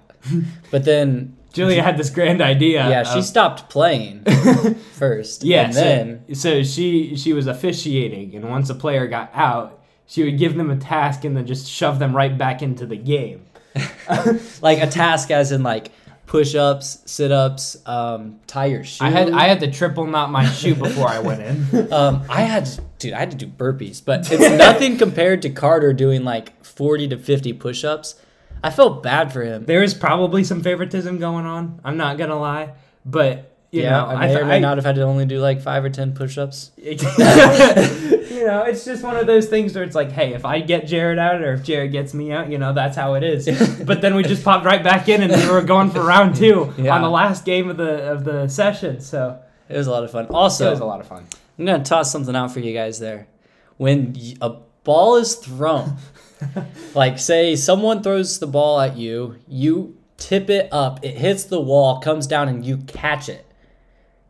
But 0.71 0.85
then, 0.85 1.35
Julia 1.53 1.83
had 1.83 1.97
this 1.97 2.09
grand 2.09 2.41
idea. 2.41 2.89
yeah, 2.89 3.03
she 3.03 3.19
of- 3.19 3.25
stopped 3.25 3.69
playing 3.69 4.23
first. 4.93 5.43
Yeah, 5.43 5.65
and 5.65 5.73
so, 5.73 5.79
then 5.79 6.35
so 6.35 6.63
she 6.63 7.15
she 7.15 7.31
was 7.31 7.47
officiating, 7.47 8.35
and 8.35 8.49
once 8.49 8.69
a 8.69 8.75
player 8.75 9.07
got 9.07 9.31
out, 9.33 9.79
she 10.05 10.23
would 10.23 10.37
give 10.37 10.55
them 10.55 10.69
a 10.69 10.77
task 10.77 11.23
and 11.23 11.37
then 11.37 11.45
just 11.45 11.69
shove 11.69 11.99
them 11.99 12.15
right 12.15 12.37
back 12.37 12.61
into 12.61 12.85
the 12.85 12.97
game. 12.97 13.45
like 14.61 14.81
a 14.81 14.87
task 14.87 15.31
as 15.31 15.51
in 15.51 15.63
like 15.63 15.91
push-ups, 16.25 17.03
sit-ups, 17.05 17.77
um, 17.85 18.39
tie 18.47 18.65
your 18.65 18.83
shoe. 18.83 19.05
I 19.05 19.09
had 19.09 19.31
I 19.31 19.47
had 19.47 19.59
to 19.59 19.71
triple 19.71 20.07
knot 20.07 20.31
my 20.31 20.45
shoe 20.45 20.73
before 20.75 21.07
I 21.07 21.19
went 21.19 21.41
in. 21.41 21.87
Um, 21.93 22.23
I 22.27 22.41
had, 22.41 22.67
dude, 22.97 23.13
I 23.13 23.19
had 23.19 23.31
to 23.31 23.37
do 23.37 23.45
burpees, 23.45 24.03
but 24.03 24.31
it's 24.31 24.57
nothing 24.57 24.97
compared 24.97 25.43
to 25.43 25.49
Carter 25.49 25.93
doing 25.93 26.23
like 26.23 26.63
40 26.65 27.09
to 27.09 27.17
50 27.17 27.53
push 27.53 27.83
ups. 27.83 28.15
I 28.63 28.69
felt 28.69 29.03
bad 29.03 29.33
for 29.33 29.43
him. 29.43 29.65
there 29.65 29.83
is 29.83 29.93
probably 29.93 30.43
some 30.43 30.61
favoritism 30.63 31.19
going 31.19 31.45
on. 31.45 31.81
I'm 31.83 31.97
not 31.97 32.17
gonna 32.17 32.39
lie, 32.39 32.73
but 33.05 33.49
you 33.71 33.81
yeah, 33.81 33.89
know, 33.91 34.05
I 34.05 34.19
may 34.19 34.27
th- 34.27 34.39
or 34.39 34.45
may 34.45 34.59
not 34.59 34.77
have 34.77 34.85
had 34.85 34.95
to 34.95 35.01
only 35.01 35.25
do 35.25 35.39
like 35.39 35.61
five 35.61 35.83
or 35.83 35.89
10 35.89 36.13
push 36.13 36.37
ups. 36.37 36.71
you 36.77 38.45
know, 38.45 38.63
it's 38.63 38.85
just 38.85 39.03
one 39.03 39.15
of 39.17 39.25
those 39.27 39.47
things 39.47 39.73
where 39.75 39.83
it's 39.83 39.95
like, 39.95 40.11
hey, 40.11 40.33
if 40.33 40.45
I 40.45 40.59
get 40.59 40.85
Jarrett 40.87 41.19
out 41.19 41.41
or 41.41 41.53
if 41.53 41.63
Jarrett 41.63 41.91
gets 41.91 42.13
me 42.13 42.31
out, 42.31 42.49
you 42.51 42.57
know, 42.57 42.73
that's 42.73 42.95
how 42.95 43.15
it 43.15 43.23
is. 43.23 43.47
but 43.85 44.01
then 44.01 44.15
we 44.15 44.23
just 44.23 44.43
popped 44.43 44.65
right 44.65 44.83
back 44.83 45.09
in 45.09 45.21
and 45.23 45.31
we 45.31 45.49
were 45.49 45.61
going 45.61 45.89
for 45.91 46.03
round 46.03 46.35
two 46.35 46.73
Yeah. 46.77 46.95
on 46.95 47.01
the 47.01 47.09
last 47.09 47.45
game 47.45 47.69
of 47.69 47.77
the 47.77 48.11
of 48.11 48.23
the 48.23 48.47
session. 48.47 49.01
So 49.01 49.39
It 49.69 49.77
was 49.77 49.87
a 49.87 49.91
lot 49.91 50.03
of 50.03 50.11
fun. 50.11 50.27
Also, 50.27 50.67
it 50.67 50.71
was 50.71 50.79
a 50.79 50.85
lot 50.85 50.99
of 50.99 51.07
fun. 51.07 51.25
I'm 51.57 51.65
to 51.65 51.79
toss 51.79 52.11
something 52.11 52.35
out 52.35 52.51
for 52.51 52.59
you 52.59 52.73
guys 52.73 52.99
there. 52.99 53.27
When 53.77 54.13
y- 54.13 54.35
a 54.41 54.49
ball 54.83 55.15
is 55.17 55.35
thrown, 55.35 55.97
like 56.95 57.19
say 57.19 57.55
someone 57.55 58.01
throws 58.03 58.39
the 58.39 58.47
ball 58.47 58.79
at 58.79 58.97
you, 58.97 59.37
you 59.47 59.97
tip 60.17 60.49
it 60.49 60.69
up, 60.71 61.03
it 61.03 61.15
hits 61.17 61.43
the 61.45 61.59
wall, 61.59 61.99
comes 61.99 62.27
down, 62.27 62.47
and 62.49 62.65
you 62.65 62.77
catch 62.77 63.29
it. 63.29 63.45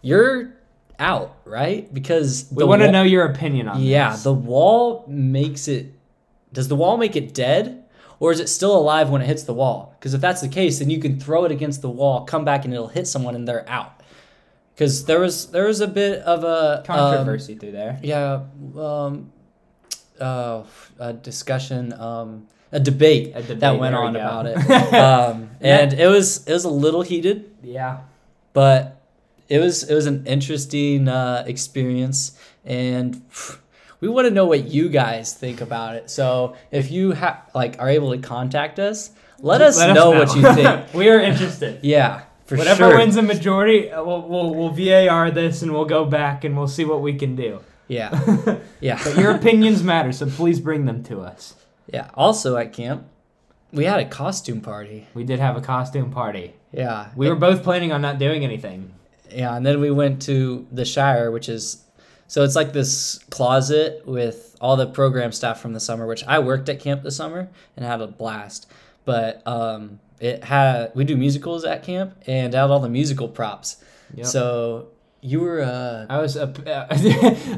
You're 0.01 0.53
out, 0.99 1.37
right? 1.45 1.91
Because 1.93 2.47
We 2.51 2.63
want 2.63 2.81
to 2.81 2.91
know 2.91 3.03
your 3.03 3.25
opinion 3.25 3.67
on 3.67 3.81
Yeah, 3.81 4.11
this. 4.11 4.23
the 4.23 4.33
wall 4.33 5.05
makes 5.07 5.67
it. 5.67 5.93
Does 6.51 6.67
the 6.67 6.75
wall 6.75 6.97
make 6.97 7.15
it 7.15 7.33
dead, 7.33 7.83
or 8.19 8.31
is 8.31 8.39
it 8.39 8.47
still 8.49 8.77
alive 8.77 9.09
when 9.09 9.21
it 9.21 9.25
hits 9.25 9.43
the 9.43 9.53
wall? 9.53 9.95
Because 9.99 10.13
if 10.13 10.21
that's 10.21 10.41
the 10.41 10.47
case, 10.49 10.79
then 10.79 10.89
you 10.89 10.99
can 10.99 11.19
throw 11.19 11.45
it 11.45 11.51
against 11.51 11.81
the 11.81 11.89
wall, 11.89 12.25
come 12.25 12.45
back, 12.45 12.63
and 12.65 12.73
it'll 12.73 12.87
hit 12.89 13.07
someone, 13.07 13.33
and 13.35 13.47
they're 13.47 13.67
out. 13.69 14.01
Because 14.75 15.05
there 15.05 15.19
was 15.19 15.47
there 15.51 15.65
was 15.67 15.81
a 15.81 15.87
bit 15.87 16.19
of 16.21 16.43
a 16.43 16.79
um, 16.79 16.83
controversy 16.83 17.55
through 17.55 17.71
there. 17.73 17.99
yeah, 18.03 18.41
um, 18.77 19.31
uh, 20.19 20.63
a 20.99 21.13
discussion, 21.13 21.93
um, 21.93 22.47
a 22.71 22.79
debate, 22.79 23.33
A 23.35 23.41
debate, 23.41 23.59
that 23.59 23.79
went 23.79 23.93
there 23.93 24.01
we 24.01 24.07
on 24.07 24.15
about 24.15 24.45
it, 24.47 24.57
um, 24.93 25.49
and 25.61 25.93
it 25.93 26.07
was 26.07 26.45
it 26.47 26.53
was 26.53 26.65
a 26.65 26.69
little 26.69 27.01
heated 27.01 27.51
Yeah. 27.61 28.01
but 28.53 29.01
it 29.49 29.59
was 29.59 29.83
it 29.83 29.93
was 29.93 30.05
an 30.07 30.25
interesting 30.25 31.07
uh, 31.07 31.43
experience 31.47 32.37
and 32.65 33.21
we 33.99 34.07
want 34.07 34.25
to 34.27 34.31
know 34.33 34.45
what 34.45 34.65
you 34.67 34.89
guys 34.89 35.33
think 35.33 35.61
about 35.61 35.95
it 35.95 36.09
so 36.09 36.55
if 36.71 36.89
you 36.91 37.11
have 37.11 37.37
like 37.53 37.75
are 37.79 37.89
able 37.89 38.11
to 38.11 38.17
contact 38.17 38.79
us 38.79 39.11
let 39.39 39.61
us, 39.61 39.77
know, 39.79 40.11
what 40.11 40.33
you 40.35 40.41
think 40.53 40.93
we 40.93 41.09
are 41.09 41.19
interested. 41.19 41.79
yeah 41.83 42.23
for 42.45 42.55
sure. 42.55 42.65
Whatever 42.65 42.89
sure 42.89 42.97
wins 42.97 43.15
the 43.15 43.21
majority, 43.21 43.89
uh, 43.89 44.03
we'll, 44.03 44.21
we'll, 44.21 44.53
we'll 44.53 44.69
VAR 44.69 45.31
this 45.31 45.61
and 45.61 45.71
we'll 45.71 45.85
go 45.85 46.03
back 46.05 46.43
and 46.43 46.57
we'll 46.57 46.67
see 46.67 46.83
what 46.83 47.01
we 47.01 47.13
can 47.13 47.35
do. 47.37 47.61
Yeah 47.97 48.11
yeah 48.87 48.99
But 49.03 49.17
your 49.17 49.31
opinions 49.39 49.83
matter, 49.83 50.11
so 50.11 50.25
please 50.39 50.59
bring 50.59 50.85
them 50.89 50.99
to 51.09 51.15
us. 51.31 51.55
yeah 51.95 52.09
also 52.25 52.49
at 52.57 52.73
camp 52.73 53.01
we 53.71 53.85
had 53.85 53.99
a 53.99 54.05
costume 54.05 54.61
party 54.61 54.99
We 55.13 55.23
did 55.31 55.39
have 55.39 55.55
a 55.57 55.61
costume 55.61 56.11
party. 56.11 56.53
yeah 56.71 57.09
We 57.15 57.27
were 57.29 57.35
both 57.47 57.63
planning 57.63 57.91
on 57.91 58.01
not 58.01 58.19
doing 58.19 58.43
anything. 58.43 58.79
Yeah, 59.41 59.55
and 59.55 59.65
then 59.65 59.79
we 59.85 59.89
went 59.89 60.21
to 60.29 60.67
the 60.71 60.85
Shire, 60.85 61.31
which 61.31 61.49
is 61.49 61.83
so 62.27 62.43
it's 62.43 62.55
like 62.55 62.71
this 62.73 63.19
closet 63.37 64.03
with 64.05 64.55
all 64.61 64.75
the 64.77 64.85
program 64.87 65.31
staff 65.31 65.59
from 65.59 65.73
the 65.73 65.79
summer, 65.79 66.05
which 66.07 66.23
I 66.35 66.37
worked 66.39 66.69
at 66.69 66.79
camp 66.79 67.01
this 67.03 67.15
summer 67.15 67.49
and 67.75 67.85
had 67.85 67.99
a 68.01 68.07
blast. 68.07 68.61
But 69.05 69.41
um, 69.47 69.99
it 70.19 70.43
had 70.43 70.91
we 70.95 71.03
do 71.03 71.17
musicals 71.17 71.65
at 71.65 71.81
camp 71.83 72.09
and 72.27 72.53
it 72.53 72.57
had 72.57 72.69
all 72.69 72.79
the 72.79 72.89
musical 72.89 73.27
props. 73.27 73.77
Yep. 74.15 74.25
So 74.27 74.87
you 75.23 75.39
were 75.41 75.61
uh, 75.61 76.05
I 76.09 76.19
was 76.19 76.35
a, 76.35 76.53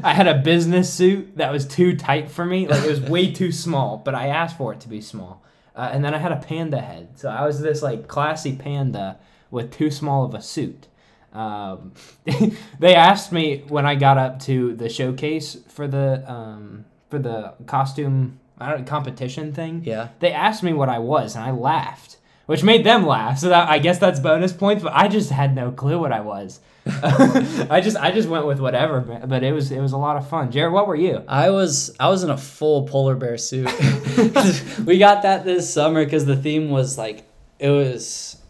I 0.04 0.12
had 0.14 0.26
a 0.26 0.38
business 0.38 0.92
suit 0.92 1.36
that 1.36 1.52
was 1.52 1.66
too 1.66 1.96
tight 1.96 2.30
for 2.30 2.44
me. 2.44 2.68
Like 2.68 2.84
it 2.84 2.88
was 2.88 3.00
way 3.00 3.32
too 3.32 3.52
small, 3.52 3.98
but 3.98 4.14
I 4.14 4.28
asked 4.28 4.56
for 4.56 4.72
it 4.72 4.80
to 4.80 4.88
be 4.88 5.00
small. 5.00 5.42
Uh, 5.74 5.90
and 5.92 6.04
then 6.04 6.14
I 6.14 6.18
had 6.18 6.32
a 6.32 6.36
panda 6.36 6.80
head, 6.80 7.18
so 7.18 7.28
I 7.28 7.44
was 7.44 7.60
this 7.60 7.82
like 7.82 8.08
classy 8.08 8.56
panda 8.56 9.18
with 9.50 9.70
too 9.70 9.90
small 9.90 10.24
of 10.24 10.34
a 10.34 10.40
suit. 10.40 10.86
Um, 11.34 11.92
they 12.78 12.94
asked 12.94 13.30
me 13.30 13.64
when 13.68 13.84
I 13.84 13.94
got 13.94 14.16
up 14.16 14.40
to 14.44 14.74
the 14.74 14.88
showcase 14.88 15.58
for 15.68 15.86
the 15.86 16.24
um, 16.30 16.86
for 17.10 17.18
the 17.18 17.54
costume 17.66 18.40
I 18.58 18.70
don't 18.70 18.86
competition 18.86 19.52
thing. 19.52 19.82
yeah. 19.84 20.08
They 20.20 20.32
asked 20.32 20.62
me 20.62 20.72
what 20.72 20.88
I 20.88 20.98
was, 20.98 21.34
and 21.36 21.44
I 21.44 21.50
laughed, 21.50 22.16
which 22.46 22.62
made 22.62 22.84
them 22.84 23.06
laugh. 23.06 23.38
So 23.38 23.48
that 23.50 23.68
I 23.68 23.78
guess 23.78 23.98
that's 23.98 24.20
bonus 24.20 24.52
points. 24.52 24.82
But 24.82 24.94
I 24.94 25.08
just 25.08 25.30
had 25.30 25.54
no 25.54 25.70
clue 25.70 25.98
what 25.98 26.12
I 26.12 26.20
was. 26.20 26.60
I 26.86 27.80
just 27.82 27.96
I 27.96 28.12
just 28.12 28.28
went 28.28 28.46
with 28.46 28.60
whatever. 28.60 29.00
But 29.00 29.42
it 29.42 29.52
was 29.52 29.70
it 29.72 29.80
was 29.80 29.92
a 29.92 29.96
lot 29.96 30.16
of 30.16 30.28
fun. 30.28 30.50
Jarrett, 30.50 30.72
what 30.72 30.86
were 30.86 30.96
you? 30.96 31.22
I 31.28 31.50
was 31.50 31.94
I 31.98 32.08
was 32.08 32.22
in 32.22 32.30
a 32.30 32.38
full 32.38 32.86
polar 32.86 33.16
bear 33.16 33.36
suit. 33.36 33.66
we 34.84 34.98
got 34.98 35.22
that 35.22 35.44
this 35.44 35.72
summer 35.72 36.04
because 36.04 36.24
the 36.24 36.36
theme 36.36 36.70
was 36.70 36.96
like 36.96 37.24
it 37.58 37.70
was 37.70 38.40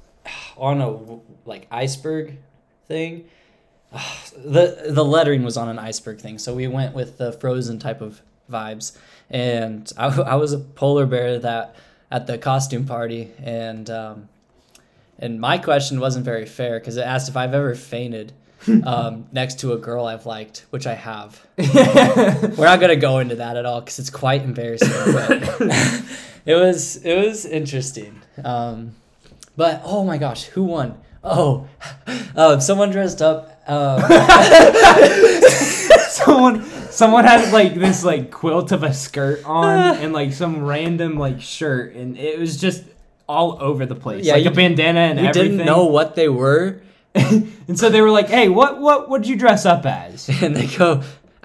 on 0.57 0.81
a 0.81 1.49
like 1.49 1.67
iceberg 1.71 2.39
thing. 2.87 3.29
The 4.37 4.91
the 4.91 5.05
lettering 5.05 5.45
was 5.45 5.57
on 5.57 5.71
an 5.71 5.79
iceberg 5.79 6.21
thing, 6.21 6.37
so 6.37 6.55
we 6.55 6.67
went 6.67 6.95
with 6.95 7.17
the 7.17 7.33
frozen 7.33 7.79
type 7.79 8.03
of 8.03 8.21
vibes. 8.51 8.97
And 9.31 9.91
I, 9.97 10.09
I 10.09 10.35
was 10.35 10.53
a 10.53 10.59
polar 10.59 11.07
bear 11.07 11.39
that 11.39 11.75
at 12.11 12.27
the 12.27 12.39
costume 12.39 12.87
party, 12.87 13.33
and 13.43 13.89
um, 13.91 14.29
and 15.19 15.41
my 15.41 15.59
question 15.59 16.01
wasn't 16.01 16.25
very 16.25 16.47
fair 16.47 16.79
because 16.79 16.97
it 16.97 17.03
asked 17.03 17.29
if 17.29 17.37
I've 17.37 17.55
ever 17.55 17.75
fainted 17.75 18.33
um, 18.85 19.27
next 19.33 19.61
to 19.61 19.73
a 19.73 19.79
girl 19.79 20.07
I've 20.07 20.27
liked, 20.27 20.67
which 20.71 20.87
I 20.87 20.95
have. 20.95 21.45
We're 21.59 22.67
not 22.67 22.81
gonna 22.81 22.97
go 22.97 23.19
into 23.19 23.37
that 23.37 23.57
at 23.57 23.67
all 23.67 23.81
because 23.81 23.99
it's 23.99 24.11
quite 24.11 24.43
embarrassing. 24.43 24.91
But 25.13 25.43
it 26.47 26.55
was 26.55 26.97
it 26.97 27.17
was 27.17 27.45
interesting. 27.45 28.23
Um, 28.45 28.95
but 29.57 29.81
oh 29.85 30.05
my 30.05 30.19
gosh, 30.19 30.45
who 30.45 30.65
won? 30.65 30.99
Oh, 31.25 31.67
uh, 32.37 32.61
someone 32.61 32.91
dressed 32.91 33.21
up. 33.21 33.53
Um, 33.69 34.01
someone 36.09 36.61
someone 36.97 37.25
had 37.25 37.53
like 37.53 37.75
this 37.75 38.03
like 38.05 38.31
quilt 38.31 38.73
of 38.73 38.83
a 38.83 38.95
skirt 38.95 39.45
on 39.45 39.97
and 39.97 40.13
like 40.13 40.33
some 40.33 40.65
random 40.65 41.19
like 41.19 41.41
shirt 41.41 41.95
and 41.95 42.17
it 42.17 42.39
was 42.39 42.57
just 42.57 42.85
all 43.29 43.59
over 43.61 43.87
the 43.87 43.95
place. 43.95 44.25
Yeah, 44.25 44.35
like 44.35 44.47
a 44.47 44.51
bandana 44.51 45.01
and 45.01 45.21
we 45.21 45.27
everything. 45.27 45.51
didn't 45.59 45.67
know 45.67 45.87
what 45.87 46.15
they 46.15 46.29
were, 46.29 46.81
and 47.15 47.79
so 47.79 47.91
they 47.91 48.01
were 48.01 48.11
like, 48.11 48.29
"Hey, 48.29 48.49
what 48.49 48.81
what 48.81 49.09
would 49.11 49.27
you 49.27 49.37
dress 49.37 49.67
up 49.67 49.85
as?" 49.85 50.29
and 50.43 50.57
they 50.57 50.67
go 50.67 51.03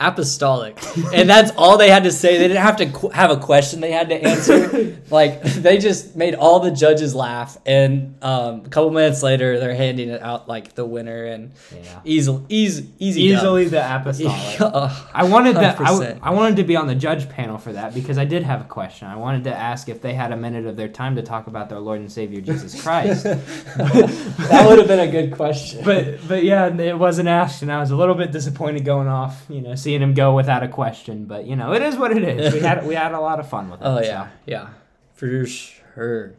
apostolic, 0.08 0.78
and 1.14 1.30
that's 1.30 1.52
all 1.58 1.78
they 1.78 1.90
had 1.90 2.04
to 2.06 2.12
say. 2.12 2.38
They 2.38 2.48
didn't 2.48 2.64
have 2.64 2.78
to 2.78 2.86
qu- 2.88 3.10
have 3.10 3.32
a 3.32 3.38
question 3.38 3.80
they 3.82 3.92
had 3.92 4.10
to 4.10 4.16
answer. 4.16 4.98
like 5.10 5.42
they 5.44 5.78
just 5.78 6.16
made 6.16 6.36
all 6.36 6.60
the 6.60 6.72
judges 6.72 7.14
laugh, 7.16 7.58
and 7.66 8.16
um, 8.24 8.62
a 8.66 8.70
couple 8.70 8.90
minutes 8.92 9.22
later, 9.24 9.60
they're 9.60 9.76
handing 9.76 10.10
it 10.10 10.22
out 10.22 10.48
like 10.48 10.74
the 10.76 10.86
winner, 10.86 11.26
and 11.26 11.52
Yeah. 11.74 12.00
easily 12.04 12.44
easy, 12.50 12.88
easy, 13.00 13.22
Easily 13.24 13.66
the 13.66 13.80
apostolic. 13.96 14.60
I 15.14 15.24
wanted 15.24 15.56
that. 15.58 15.80
I, 15.80 15.86
w- 15.86 16.10
100%. 16.12 16.20
I 16.24 16.32
wanted 16.32 16.56
to 16.58 16.64
be 16.64 16.76
on 16.76 16.88
the 16.88 16.96
judge 16.96 17.30
panel 17.30 17.58
for 17.58 17.74
that 17.74 17.94
because 17.94 18.18
I 18.18 18.26
did 18.26 18.44
have 18.44 18.62
a 18.62 18.66
question. 18.66 19.08
I 19.08 19.16
wanted 19.16 19.44
to 19.46 19.56
ask 19.56 19.88
if 19.90 20.02
they 20.02 20.14
had 20.14 20.32
a 20.32 20.38
minute 20.38 20.66
of 20.66 20.76
their 20.76 20.88
time 20.90 21.16
to 21.18 21.22
talk 21.22 21.48
about 21.48 21.70
their 21.70 21.80
Lord 21.80 22.00
and 22.00 22.12
Savior 22.12 22.42
Jesus 22.42 22.82
Christ. 22.82 23.24
that 23.26 24.66
would 24.68 24.80
have 24.80 24.88
been 24.88 25.00
a 25.00 25.12
good 25.12 25.32
question. 25.34 25.84
but 25.84 26.28
but 26.28 26.44
yeah, 26.44 26.68
it 26.76 26.98
wasn't 26.98 27.28
asked, 27.28 27.62
and 27.62 27.72
I 27.72 27.80
was 27.80 27.92
a 27.92 27.96
little 27.96 28.16
bit 28.16 28.32
disappointed 28.32 28.86
going 28.86 29.08
off. 29.08 29.46
You 29.50 29.62
know, 29.62 29.76
seeing 29.92 30.02
him 30.02 30.14
go 30.14 30.34
without 30.36 30.64
a 30.64 30.68
question. 30.70 31.26
But 31.26 31.46
you 31.46 31.56
know, 31.56 31.74
it 31.74 31.82
is 31.82 31.96
what 31.98 32.16
it 32.16 32.24
is. 32.24 32.54
We 32.54 32.62
had 32.62 32.86
we 32.86 32.96
had 32.96 33.12
a 33.14 33.20
lot 33.20 33.40
of 33.40 33.50
fun 33.50 33.70
with 33.70 33.82
it. 33.82 33.86
oh 33.86 33.98
so. 34.02 34.08
yeah, 34.08 34.28
yeah, 34.46 34.68
for 35.14 35.46
sure. 35.46 36.34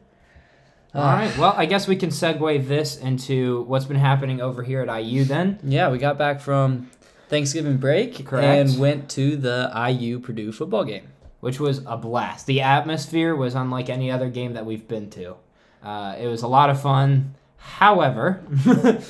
All 0.94 1.02
right. 1.04 1.36
Well, 1.38 1.54
I 1.56 1.64
guess 1.66 1.88
we 1.88 1.96
can 1.96 2.10
segue 2.10 2.66
this 2.68 2.96
into 2.98 3.62
what's 3.62 3.86
been 3.86 3.96
happening 3.96 4.40
over 4.42 4.62
here 4.62 4.82
at 4.82 5.02
IU 5.02 5.24
then. 5.24 5.58
Yeah, 5.64 5.90
we 5.90 5.96
got 5.98 6.18
back 6.18 6.40
from 6.40 6.90
Thanksgiving 7.28 7.78
break 7.78 8.26
Correct. 8.26 8.70
and 8.70 8.78
went 8.78 9.08
to 9.10 9.36
the 9.36 9.70
IU 9.88 10.18
Purdue 10.18 10.52
football 10.52 10.84
game. 10.84 11.08
which 11.40 11.58
was 11.58 11.78
a 11.86 11.96
blast. 11.96 12.44
The 12.46 12.60
atmosphere 12.60 13.34
was 13.34 13.54
unlike 13.54 13.88
any 13.88 14.10
other 14.10 14.28
game 14.28 14.52
that 14.52 14.64
we've 14.66 14.86
been 14.86 15.08
to. 15.10 15.36
Uh, 15.82 16.14
it 16.20 16.26
was 16.26 16.42
a 16.42 16.46
lot 16.48 16.68
of 16.70 16.80
fun. 16.80 17.34
However, 17.56 18.42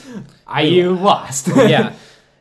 IU 0.63 0.91
lost. 0.95 1.49
yeah, 1.57 1.95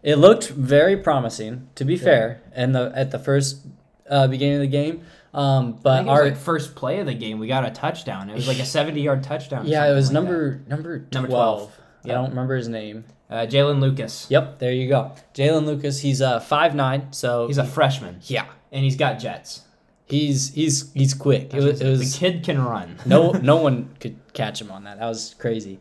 it 0.04 0.16
looked 0.16 0.50
very 0.50 0.98
promising. 0.98 1.70
To 1.76 1.86
be 1.86 1.98
fair, 1.98 2.42
and 2.54 2.74
the 2.76 2.92
at 2.96 3.12
the 3.12 3.20
first 3.20 3.66
uh, 4.10 4.28
beginning 4.28 4.56
of 4.56 4.62
the 4.62 4.68
game, 4.68 5.04
um, 5.34 5.74
but 5.82 6.06
was 6.06 6.10
our 6.20 6.26
like 6.26 6.38
first 6.38 6.76
play 6.76 7.00
of 7.00 7.06
the 7.06 7.14
game, 7.14 7.40
we 7.40 7.48
got 7.48 7.66
a 7.66 7.72
touchdown. 7.72 8.30
It 8.30 8.36
was 8.36 8.48
like 8.48 8.60
a 8.60 8.66
seventy-yard 8.78 9.24
touchdown. 9.24 9.66
yeah, 9.68 9.90
it 9.90 9.94
was 9.94 10.08
like 10.08 10.14
number 10.16 10.62
number 10.68 11.00
twelve. 11.00 11.14
Number 11.14 11.28
12. 11.28 11.78
I 12.04 12.08
don't 12.10 12.30
remember 12.32 12.56
his 12.56 12.68
name. 12.68 13.04
uh, 13.30 13.46
Jaylin 13.46 13.80
Lucas. 13.80 14.26
Yep, 14.30 14.58
there 14.58 14.72
you 14.72 14.90
go. 14.90 15.12
Jaylin 15.36 15.66
Lucas. 15.66 16.00
He's 16.02 16.22
uh 16.22 16.40
five 16.40 16.74
nine, 16.74 17.14
so 17.14 17.46
He's 17.48 17.60
a 17.60 17.64
freshman, 17.66 18.20
yeah. 18.24 18.46
and 18.72 18.84
he's 18.84 18.96
got 18.96 19.20
jets. 19.20 19.62
He's 20.06 20.52
he's 20.54 20.92
he's 20.94 21.14
quick. 21.14 21.54
It 21.54 21.62
was, 21.64 21.80
it 21.80 21.98
the 22.00 22.18
kid 22.18 22.44
can 22.44 22.60
run. 22.64 22.98
no 23.06 23.32
no 23.34 23.58
one 23.68 23.96
could 24.00 24.18
catch 24.34 24.60
him 24.60 24.72
on 24.72 24.84
that. 24.86 24.98
That 25.00 25.08
was 25.08 25.36
crazy. 25.38 25.80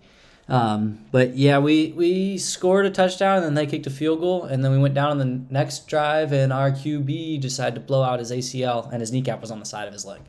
Um, 0.51 0.99
but 1.13 1.37
yeah, 1.37 1.59
we 1.59 1.93
we 1.97 2.37
scored 2.37 2.85
a 2.85 2.91
touchdown 2.91 3.37
and 3.37 3.47
then 3.47 3.55
they 3.55 3.67
kicked 3.67 3.87
a 3.87 3.91
field 3.91 4.21
goal 4.21 4.45
and 4.45 4.65
then 4.65 4.73
we 4.73 4.79
went 4.79 4.95
down 4.95 5.11
on 5.11 5.19
the 5.19 5.41
next 5.49 5.87
drive 5.87 6.33
and 6.33 6.53
our 6.53 6.73
QB 6.73 7.41
decided 7.41 7.77
to 7.77 7.81
blow 7.81 8.03
out 8.03 8.19
his 8.19 8.33
ACL 8.33 8.91
and 8.91 9.01
his 9.01 9.13
kneecap 9.13 9.41
was 9.41 9.51
on 9.53 9.61
the 9.61 9.65
side 9.65 9.87
of 9.87 9.93
his 9.95 10.05
leg. 10.05 10.21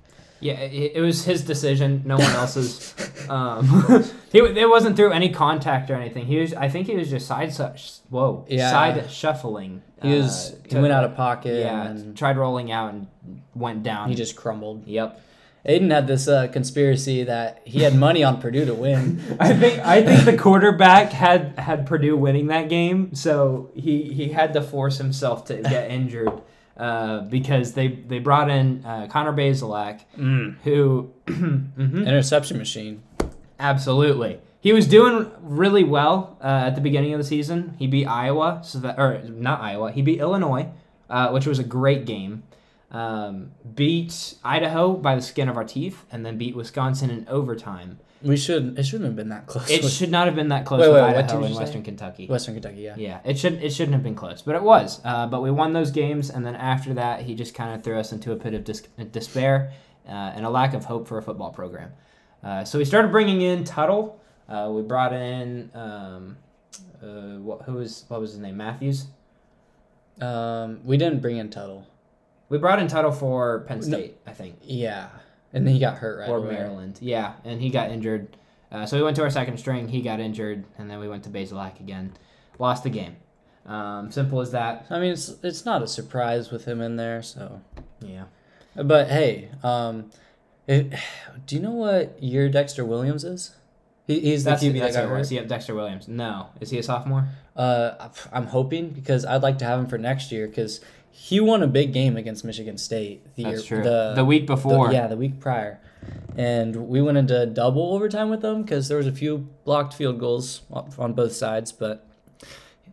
Yeah, 0.42 0.54
it, 0.60 0.94
it 0.96 1.02
was 1.02 1.24
his 1.24 1.44
decision, 1.44 2.02
no 2.04 2.18
one 2.18 2.32
else's. 2.32 2.96
um, 3.30 3.66
he 4.32 4.40
it 4.40 4.70
wasn't 4.70 4.96
through 4.96 5.12
any 5.12 5.30
contact 5.30 5.90
or 5.92 5.96
anything. 5.96 6.26
He 6.26 6.38
was, 6.38 6.54
I 6.56 6.68
think, 6.68 6.88
he 6.88 6.96
was 6.96 7.10
just 7.10 7.28
side 7.28 7.54
whoa, 8.10 8.46
Yeah. 8.50 8.70
side 8.72 9.12
shuffling. 9.12 9.84
He 10.02 10.16
was 10.16 10.54
uh, 10.54 10.58
he 10.68 10.76
went 10.78 10.94
out 10.94 11.04
of 11.04 11.16
pocket 11.16 11.60
Yeah, 11.60 11.88
and 11.88 12.18
tried 12.18 12.38
rolling 12.38 12.72
out 12.72 12.94
and 12.94 13.08
went 13.54 13.84
down. 13.84 14.10
he 14.10 14.16
just 14.16 14.36
crumbled. 14.36 14.88
Yep. 14.88 15.22
Aidan 15.66 15.92
had 15.92 16.08
this 16.08 16.28
uh, 16.28 16.48
conspiracy 16.48 17.24
that 17.24 17.62
he 17.66 17.82
had 17.84 17.96
money 17.96 18.24
on 18.24 18.42
Purdue 18.42 18.66
to 18.66 18.74
win. 18.74 19.22
I 19.40 19.54
think 19.54 19.80
I 19.86 20.04
think 20.04 20.26
the 20.26 20.36
quarterback 20.38 21.12
had 21.12 21.58
had 21.60 21.86
Purdue 21.86 22.18
winning 22.18 22.48
that 22.48 22.68
game, 22.70 23.14
so 23.14 23.70
he 23.76 24.04
he 24.14 24.30
had 24.30 24.54
to 24.54 24.62
force 24.62 24.98
himself 24.98 25.46
to 25.46 25.58
get 25.62 25.92
injured 26.00 26.32
uh, 26.78 27.22
because 27.22 27.74
they 27.74 27.90
they 27.90 28.20
brought 28.20 28.50
in 28.50 28.84
uh, 28.86 29.08
Connor 29.12 29.34
Bazelak, 29.34 30.02
Mm. 30.18 30.56
who 30.64 31.12
Mhm. 31.28 32.08
Interception 32.08 32.58
machine. 32.58 33.04
absolutely 33.60 34.40
he 34.60 34.74
was 34.74 34.86
doing 34.88 35.30
really 35.42 35.84
well 35.84 36.38
uh, 36.42 36.46
at 36.68 36.76
the 36.76 36.82
beginning 36.82 37.14
of 37.14 37.18
the 37.20 37.24
season. 37.24 37.74
He 37.80 37.88
beat 37.88 38.06
Iowa, 38.06 38.62
so 38.64 38.78
that 38.80 39.00
or 39.00 39.22
not 39.28 39.60
Iowa, 39.60 39.92
he 39.92 40.04
beat 40.04 40.20
Illinois, 40.20 40.68
uh, 41.10 41.30
which 41.30 41.48
was 41.48 41.58
a 41.58 41.64
great 41.64 42.06
game. 42.06 42.44
Um, 42.92 43.52
beat 43.74 44.36
Idaho 44.44 44.94
by 44.94 45.16
the 45.16 45.22
skin 45.22 45.48
of 45.48 45.56
our 45.56 45.64
teeth, 45.64 46.04
and 46.12 46.26
then 46.26 46.38
beat 46.38 46.56
Wisconsin 46.56 47.10
in 47.10 47.26
overtime. 47.30 48.00
We 48.22 48.38
should 48.38 48.78
it 48.78 48.84
shouldn't 48.84 49.06
have 49.06 49.16
been 49.16 49.30
that 49.30 49.48
close. 49.48 49.70
It 49.70 49.84
with 49.84 49.92
should 49.92 50.12
not 50.12 50.28
have 50.28 50.36
been 50.36 50.50
that 50.50 50.66
close 50.66 50.82
Wait, 50.82 50.94
wait, 50.94 51.02
Idaho 51.02 51.40
and 51.40 51.50
you 51.50 51.56
say? 51.56 51.62
Western 51.62 51.84
Kentucky. 51.84 52.28
Western 52.28 52.54
Kentucky, 52.54 52.82
yeah. 52.82 52.96
Yeah, 52.98 53.20
it 53.24 53.40
should 53.40 53.64
it 53.64 53.72
shouldn't 53.72 53.94
have 53.94 54.04
been 54.04 54.16
close, 54.16 54.42
but 54.42 54.56
it 54.56 54.62
was. 54.62 55.02
Uh, 55.04 55.26
but 55.26 55.42
we 55.42 55.50
won 55.52 55.74
those 55.74 55.90
games, 55.92 56.30
and 56.30 56.46
then 56.46 56.56
after 56.56 56.94
that, 56.96 57.22
he 57.22 57.34
just 57.34 57.56
kind 57.56 57.74
of 57.74 57.84
threw 57.84 57.98
us 57.98 58.12
into 58.12 58.32
a 58.32 58.36
pit 58.36 58.54
of 58.54 58.64
dis- 58.64 58.88
despair 59.12 59.72
uh, 60.08 60.12
and 60.36 60.46
a 60.46 60.50
lack 60.50 60.74
of 60.74 60.86
hope 60.86 61.08
for 61.08 61.18
a 61.18 61.22
football 61.24 61.52
program. 61.52 61.92
Uh, 62.44 62.64
so 62.64 62.78
we 62.78 62.86
started 62.86 63.12
bringing 63.12 63.42
in 63.42 63.64
Tuttle. 63.64 64.20
Uh, 64.48 64.70
we 64.72 64.82
brought 64.82 65.14
in 65.14 65.72
um, 65.74 66.38
uh, 67.02 67.38
what, 67.40 67.64
who 67.64 67.74
was 67.74 68.06
what 68.10 68.20
was 68.20 68.32
his 68.32 68.40
name? 68.40 68.58
Matthews. 68.58 69.08
Um, 70.20 70.82
we 70.84 70.98
didn't 70.98 71.22
bring 71.22 71.38
in 71.38 71.50
Tuttle. 71.50 71.88
We 72.52 72.58
brought 72.58 72.80
in 72.80 72.88
Tuttle 72.88 73.12
for 73.12 73.62
Penn. 73.62 73.82
State, 73.82 74.18
I 74.28 74.32
think, 74.34 74.58
Yeah, 74.64 75.08
and 75.54 75.66
then 75.66 75.74
he 75.74 75.80
got 75.80 75.98
hurt 75.98 76.20
right 76.20 76.30
or 76.30 76.38
away. 76.38 76.52
Maryland. 76.54 77.00
Yeah, 77.02 77.34
and 77.46 77.62
he 77.62 77.70
got 77.70 77.90
injured. 77.92 78.36
Uh, 78.72 78.86
so 78.86 78.98
we 78.98 79.04
went 79.04 79.16
to 79.16 79.24
our 79.24 79.30
second 79.30 79.58
string. 79.58 79.88
He 79.88 80.02
got 80.02 80.20
injured, 80.20 80.66
and 80.78 80.90
then 80.90 81.00
we 81.00 81.08
went 81.10 81.24
to 81.24 81.30
Bazelak 81.30 81.80
again. 81.80 82.14
Lost 82.60 82.84
the 82.84 82.90
game. 82.90 83.16
Um, 83.66 84.12
simple 84.12 84.42
as 84.42 84.52
that. 84.52 84.86
I 84.90 85.00
mean, 85.00 85.12
it's 85.14 85.30
it's 85.44 85.66
not 85.66 85.82
a 85.82 85.88
surprise 85.88 86.52
with 86.52 86.66
him 86.66 86.82
in 86.82 86.96
there. 86.98 87.22
So, 87.24 87.62
Yeah. 88.02 88.26
but 88.76 89.08
hey, 89.08 89.50
um, 89.64 90.10
it, 90.68 90.94
do 91.48 91.56
you 91.56 91.62
know 91.62 91.72
what 91.72 92.22
year 92.22 92.50
Dexter 92.50 92.84
Williams 92.86 93.24
is? 93.24 93.56
He, 94.08 94.20
he's 94.20 94.44
the 94.44 94.52
That's, 94.52 94.64
QB 94.64 94.80
that's 94.80 94.96
that 94.96 95.04
got 95.08 95.12
it 95.16 95.18
was. 95.20 95.30
hurt. 95.30 95.36
Yep, 95.36 95.48
Dexter 95.48 95.76
Williams. 95.76 96.08
No, 96.08 96.48
is 96.60 96.70
he 96.72 96.80
a 96.80 96.84
sophomore? 96.84 97.28
Uh, 97.56 98.10
I'm 98.34 98.48
hoping 98.48 98.90
because 98.90 99.26
I'd 99.26 99.44
like 99.44 99.58
to 99.60 99.66
have 99.66 99.80
him 99.80 99.88
for 99.88 99.98
next 99.98 100.32
year 100.32 100.48
because 100.48 100.82
he 101.12 101.40
won 101.40 101.62
a 101.62 101.68
big 101.68 101.94
game 101.94 102.18
against 102.18 102.44
Michigan 102.46 102.78
State 102.78 103.36
the 103.36 103.44
That's 103.44 103.70
year 103.70 103.84
the 103.84 104.14
The, 104.16 104.26
week 104.26 104.48
the- 104.48 104.56
before. 104.56 104.92
yeah 104.92 105.08
the 105.08 105.18
week 105.18 105.40
prior, 105.40 105.80
and 106.38 106.76
we 106.88 107.02
went 107.02 107.18
into 107.18 107.46
double 107.46 107.94
overtime 107.94 108.30
with 108.30 108.42
them 108.42 108.62
because 108.64 108.88
there 108.88 108.98
was 108.98 109.08
a 109.08 109.12
few 109.12 109.48
blocked 109.66 109.94
field 109.94 110.20
goals 110.20 110.62
on- 110.72 111.14
both 111.14 111.34
sides, 111.34 111.72
but. 111.72 112.08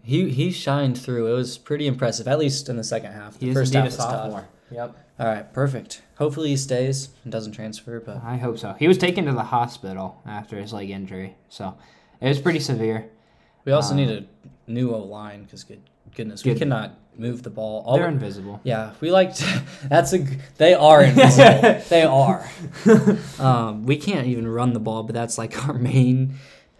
He, 0.02 0.30
he 0.30 0.50
shined 0.52 0.96
through. 0.96 1.26
It 1.30 1.34
was 1.36 1.58
pretty 1.58 1.86
impressive, 1.86 2.26
at 2.28 2.38
least 2.38 2.70
in 2.70 2.76
the 2.78 2.84
second 2.84 3.12
half. 3.12 3.38
The 3.38 3.46
he 3.48 3.52
first 3.52 3.74
half 3.74 3.82
a 3.82 3.86
was 3.86 3.96
tough. 3.98 4.44
Yep. 4.70 4.96
All 5.18 5.26
right, 5.26 5.52
perfect. 5.52 6.00
Hopefully 6.16 6.48
he 6.48 6.56
stays 6.56 7.10
and 7.24 7.32
doesn't 7.32 7.52
transfer. 7.52 8.00
But 8.00 8.22
I 8.24 8.38
hope 8.38 8.58
so. 8.58 8.72
He 8.78 8.88
was 8.88 8.96
taken 8.96 9.26
to 9.26 9.32
the 9.32 9.42
hospital 9.42 10.22
after 10.24 10.56
his 10.58 10.72
leg 10.72 10.88
injury, 10.88 11.36
so 11.50 11.74
it 12.22 12.28
was 12.28 12.40
pretty 12.40 12.60
severe. 12.60 13.10
we 13.66 13.72
also 13.72 13.90
Um, 13.90 13.96
need 13.98 14.08
a 14.08 14.24
new 14.66 14.94
O 14.94 14.98
line 15.04 15.42
because 15.42 15.62
good 15.62 15.82
goodness, 16.14 16.44
we 16.44 16.52
Good. 16.52 16.60
cannot 16.60 16.98
move 17.16 17.42
the 17.42 17.50
ball. 17.50 17.82
All 17.86 17.96
They're 17.96 18.06
we- 18.06 18.12
invisible. 18.14 18.60
yeah, 18.64 18.92
we 19.00 19.10
like 19.10 19.34
to. 19.36 19.62
That's 19.88 20.12
a 20.12 20.24
They 20.56 20.74
are 20.74 21.02
invisible. 21.10 21.80
they 21.88 22.02
are. 22.04 22.48
Um, 23.40 23.84
we 23.84 23.96
can't 23.96 24.26
even 24.26 24.46
run 24.48 24.72
the 24.72 24.80
ball, 24.80 25.02
but 25.04 25.14
that's 25.14 25.38
like 25.38 25.66
our 25.68 25.74
main. 25.74 26.34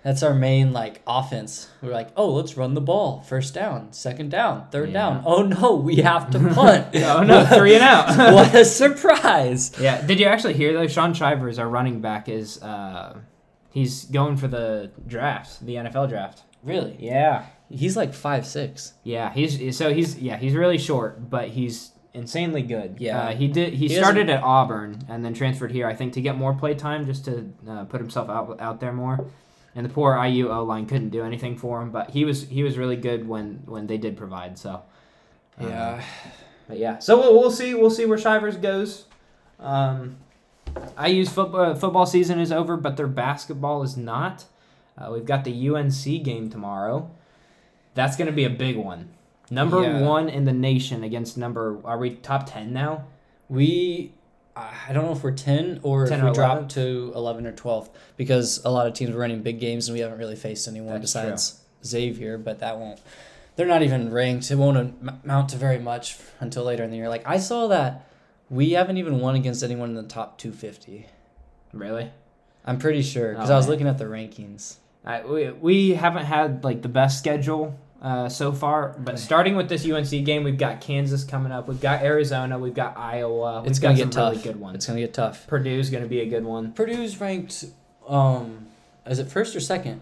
That's 0.04 0.22
our 0.22 0.34
main 0.34 0.72
like 0.72 1.02
offense. 1.06 1.68
We're 1.82 1.92
like, 1.92 2.08
oh, 2.16 2.30
let's 2.32 2.56
run 2.56 2.74
the 2.74 2.80
ball. 2.80 3.20
First 3.22 3.52
down, 3.54 3.92
second 3.92 4.30
down, 4.30 4.68
third 4.70 4.88
Yeah. 4.90 4.94
down. 4.94 5.22
Oh 5.26 5.42
no, 5.42 5.74
we 5.74 5.96
have 5.96 6.30
to 6.30 6.38
punt. 6.38 6.88
Oh 6.94 7.22
no, 7.24 7.44
three 7.46 7.74
and 7.74 7.82
out. 7.82 8.32
what 8.34 8.54
a 8.54 8.64
surprise! 8.64 9.72
yeah. 9.80 10.00
Did 10.06 10.20
you 10.20 10.26
actually 10.26 10.54
hear 10.54 10.72
though? 10.72 10.86
Shaun 10.86 11.14
Shivers, 11.14 11.58
our 11.58 11.68
running 11.68 12.00
back, 12.00 12.28
is 12.28 12.62
uh, 12.62 13.18
he's 13.72 14.04
going 14.06 14.36
for 14.36 14.48
the 14.48 14.90
draft, 15.06 15.64
the 15.66 15.74
NFL 15.74 16.08
draft. 16.08 16.42
Really? 16.62 16.96
Yeah. 17.00 17.46
He's 17.70 17.96
like 17.96 18.14
five 18.14 18.46
six. 18.46 18.94
Yeah. 19.04 19.32
He's 19.32 19.76
so 19.76 19.92
he's 19.92 20.16
yeah 20.18 20.36
he's 20.36 20.54
really 20.54 20.78
short, 20.78 21.28
but 21.28 21.48
he's 21.48 21.92
insanely 22.14 22.62
good. 22.62 22.96
Yeah. 22.98 23.18
Uh, 23.28 23.34
he 23.34 23.46
did. 23.48 23.74
He, 23.74 23.88
He 23.88 23.94
started 23.94 24.30
at 24.30 24.42
Auburn 24.42 25.02
and 25.08 25.24
then 25.24 25.34
transferred 25.34 25.70
here, 25.72 25.86
I 25.86 25.94
think, 25.94 26.14
to 26.14 26.20
get 26.20 26.36
more 26.36 26.54
play 26.54 26.74
time, 26.74 27.04
just 27.06 27.24
to 27.26 27.52
uh, 27.68 27.84
put 27.84 28.00
himself 28.00 28.28
out 28.30 28.58
out 28.60 28.80
there 28.80 28.92
more. 28.92 29.26
and 29.74 29.84
the 29.84 29.90
poor 29.90 30.16
IU 30.24 30.48
O 30.50 30.64
line 30.64 30.86
couldn't 30.86 31.10
do 31.10 31.22
anything 31.22 31.56
for 31.56 31.82
him. 31.82 31.90
But 31.90 32.10
he 32.10 32.24
was 32.24 32.48
he 32.48 32.62
was 32.62 32.78
really 32.78 32.96
good 32.96 33.28
when 33.28 33.62
when 33.66 33.86
they 33.86 33.98
did 33.98 34.16
provide. 34.16 34.56
So 34.58 34.82
um, 35.58 35.68
Yeah. 35.68 36.02
but 36.68 36.78
yeah, 36.78 36.98
so 36.98 37.18
we'll, 37.18 37.34
we'll 37.38 37.50
see 37.50 37.74
we'll 37.74 37.90
see 37.90 38.06
where 38.06 38.18
Shivers 38.18 38.56
goes. 38.56 39.04
Um, 39.60 40.16
IU's 41.02 41.28
football 41.28 41.74
football 41.74 42.06
season 42.06 42.38
is 42.40 42.50
over, 42.52 42.76
but 42.76 42.96
their 42.96 43.06
basketball 43.08 43.82
is 43.82 43.96
not. 43.96 44.44
Uh, 44.96 45.10
we've 45.12 45.24
got 45.26 45.44
the 45.44 45.68
UNC 45.68 46.24
game 46.24 46.48
tomorrow. 46.50 47.10
That's 47.98 48.16
going 48.16 48.26
to 48.28 48.32
be 48.32 48.44
a 48.44 48.50
big 48.50 48.76
one. 48.76 49.08
Number 49.50 49.82
Yeah. 49.82 50.02
one 50.06 50.28
in 50.28 50.44
the 50.44 50.52
nation 50.52 51.02
against 51.02 51.36
number. 51.36 51.78
Are 51.84 51.98
we 51.98 52.10
top 52.14 52.48
ten 52.48 52.72
now? 52.72 53.06
We, 53.48 54.12
I 54.54 54.92
don't 54.92 55.04
know 55.06 55.10
if 55.12 55.24
we're 55.24 55.32
10 55.32 55.80
or 55.82 56.06
10 56.06 56.20
if 56.20 56.24
we 56.26 56.30
drop 56.32 56.68
to 56.70 57.10
11 57.16 57.44
or 57.44 57.52
12 57.52 57.90
because 58.16 58.62
a 58.64 58.70
lot 58.70 58.86
of 58.86 58.92
teams 58.92 59.10
are 59.14 59.18
running 59.18 59.42
big 59.42 59.58
games 59.58 59.88
and 59.88 59.94
we 59.96 60.00
haven't 60.00 60.18
really 60.18 60.36
faced 60.36 60.68
anyone 60.68 60.90
That's 61.00 61.12
besides 61.12 61.60
Xavier, 61.84 62.38
but 62.38 62.60
that 62.60 62.78
won't, 62.78 63.00
they're 63.56 63.66
not 63.66 63.82
even 63.82 64.12
ranked. 64.12 64.48
It 64.52 64.56
won't 64.56 64.76
amount 65.24 65.48
to 65.48 65.56
very 65.56 65.78
much 65.80 66.18
until 66.38 66.62
later 66.64 66.84
in 66.84 66.90
the 66.92 66.96
year. 66.98 67.08
Like, 67.08 67.26
I 67.26 67.38
saw 67.38 67.66
that 67.68 68.06
we 68.48 68.72
haven't 68.72 68.98
even 68.98 69.18
won 69.18 69.34
against 69.34 69.64
anyone 69.64 69.88
in 69.88 69.94
the 69.96 70.02
top 70.04 70.38
250. 70.38 71.06
Really? 71.72 72.12
I'm 72.64 72.78
pretty 72.78 73.02
sure 73.02 73.32
because 73.32 73.50
Oh, 73.50 73.54
I 73.54 73.56
was 73.56 73.66
man. 73.66 73.70
looking 73.72 73.86
at 73.88 73.98
the 73.98 74.04
rankings. 74.04 74.76
I, 75.04 75.24
we, 75.24 75.50
we 75.50 75.90
haven't 75.90 76.26
had 76.26 76.62
like 76.64 76.82
the 76.82 76.88
best 76.88 77.18
schedule 77.18 77.78
uh, 78.00 78.28
so 78.28 78.52
far, 78.52 78.94
but 78.98 79.18
starting 79.18 79.56
with 79.56 79.68
this 79.68 79.84
UNC 79.88 80.24
game, 80.24 80.44
we've 80.44 80.58
got 80.58 80.80
Kansas 80.80 81.24
coming 81.24 81.50
up, 81.50 81.66
we've 81.68 81.80
got 81.80 82.02
Arizona, 82.02 82.58
we've 82.58 82.74
got 82.74 82.96
Iowa. 82.96 83.62
We've 83.62 83.70
It's 83.70 83.78
gonna 83.80 83.96
get 83.96 84.12
tough. 84.12 84.32
really 84.32 84.42
good 84.42 84.60
ones. 84.60 84.76
It's 84.76 84.86
gonna 84.86 85.00
get 85.00 85.14
tough. 85.14 85.46
Purdue's 85.48 85.90
going 85.90 86.02
to 86.04 86.08
be 86.08 86.20
a 86.20 86.26
good 86.26 86.44
one. 86.44 86.72
Purdue's 86.72 87.20
ranked, 87.20 87.64
um, 88.06 88.66
is 89.06 89.18
it 89.18 89.28
first 89.28 89.56
or 89.56 89.60
second? 89.60 90.00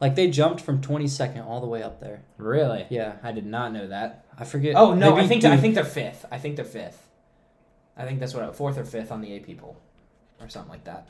Like 0.00 0.16
they 0.16 0.28
jumped 0.28 0.60
from 0.60 0.80
22nd 0.80 1.46
all 1.46 1.60
the 1.60 1.66
way 1.68 1.82
up 1.82 2.00
there. 2.00 2.22
Really? 2.36 2.84
Yeah, 2.90 3.14
I 3.22 3.30
did 3.32 3.46
not 3.46 3.72
know 3.72 3.86
that. 3.86 4.24
I 4.36 4.44
forget. 4.44 4.74
Oh 4.74 4.94
no, 4.94 5.16
I 5.16 5.26
think 5.26 5.44
I 5.44 5.56
think 5.56 5.76
they're 5.76 5.84
fifth. 5.84 6.26
I 6.32 6.38
think 6.38 6.56
they're 6.56 6.64
fifth. 6.64 7.00
I 7.96 8.04
think 8.04 8.18
that's 8.18 8.34
what 8.34 8.56
fourth 8.56 8.76
or 8.76 8.84
fifth 8.84 9.12
on 9.12 9.20
the 9.20 9.36
AP 9.36 9.56
poll, 9.56 9.76
or 10.40 10.48
something 10.48 10.70
like 10.70 10.82
that. 10.84 11.08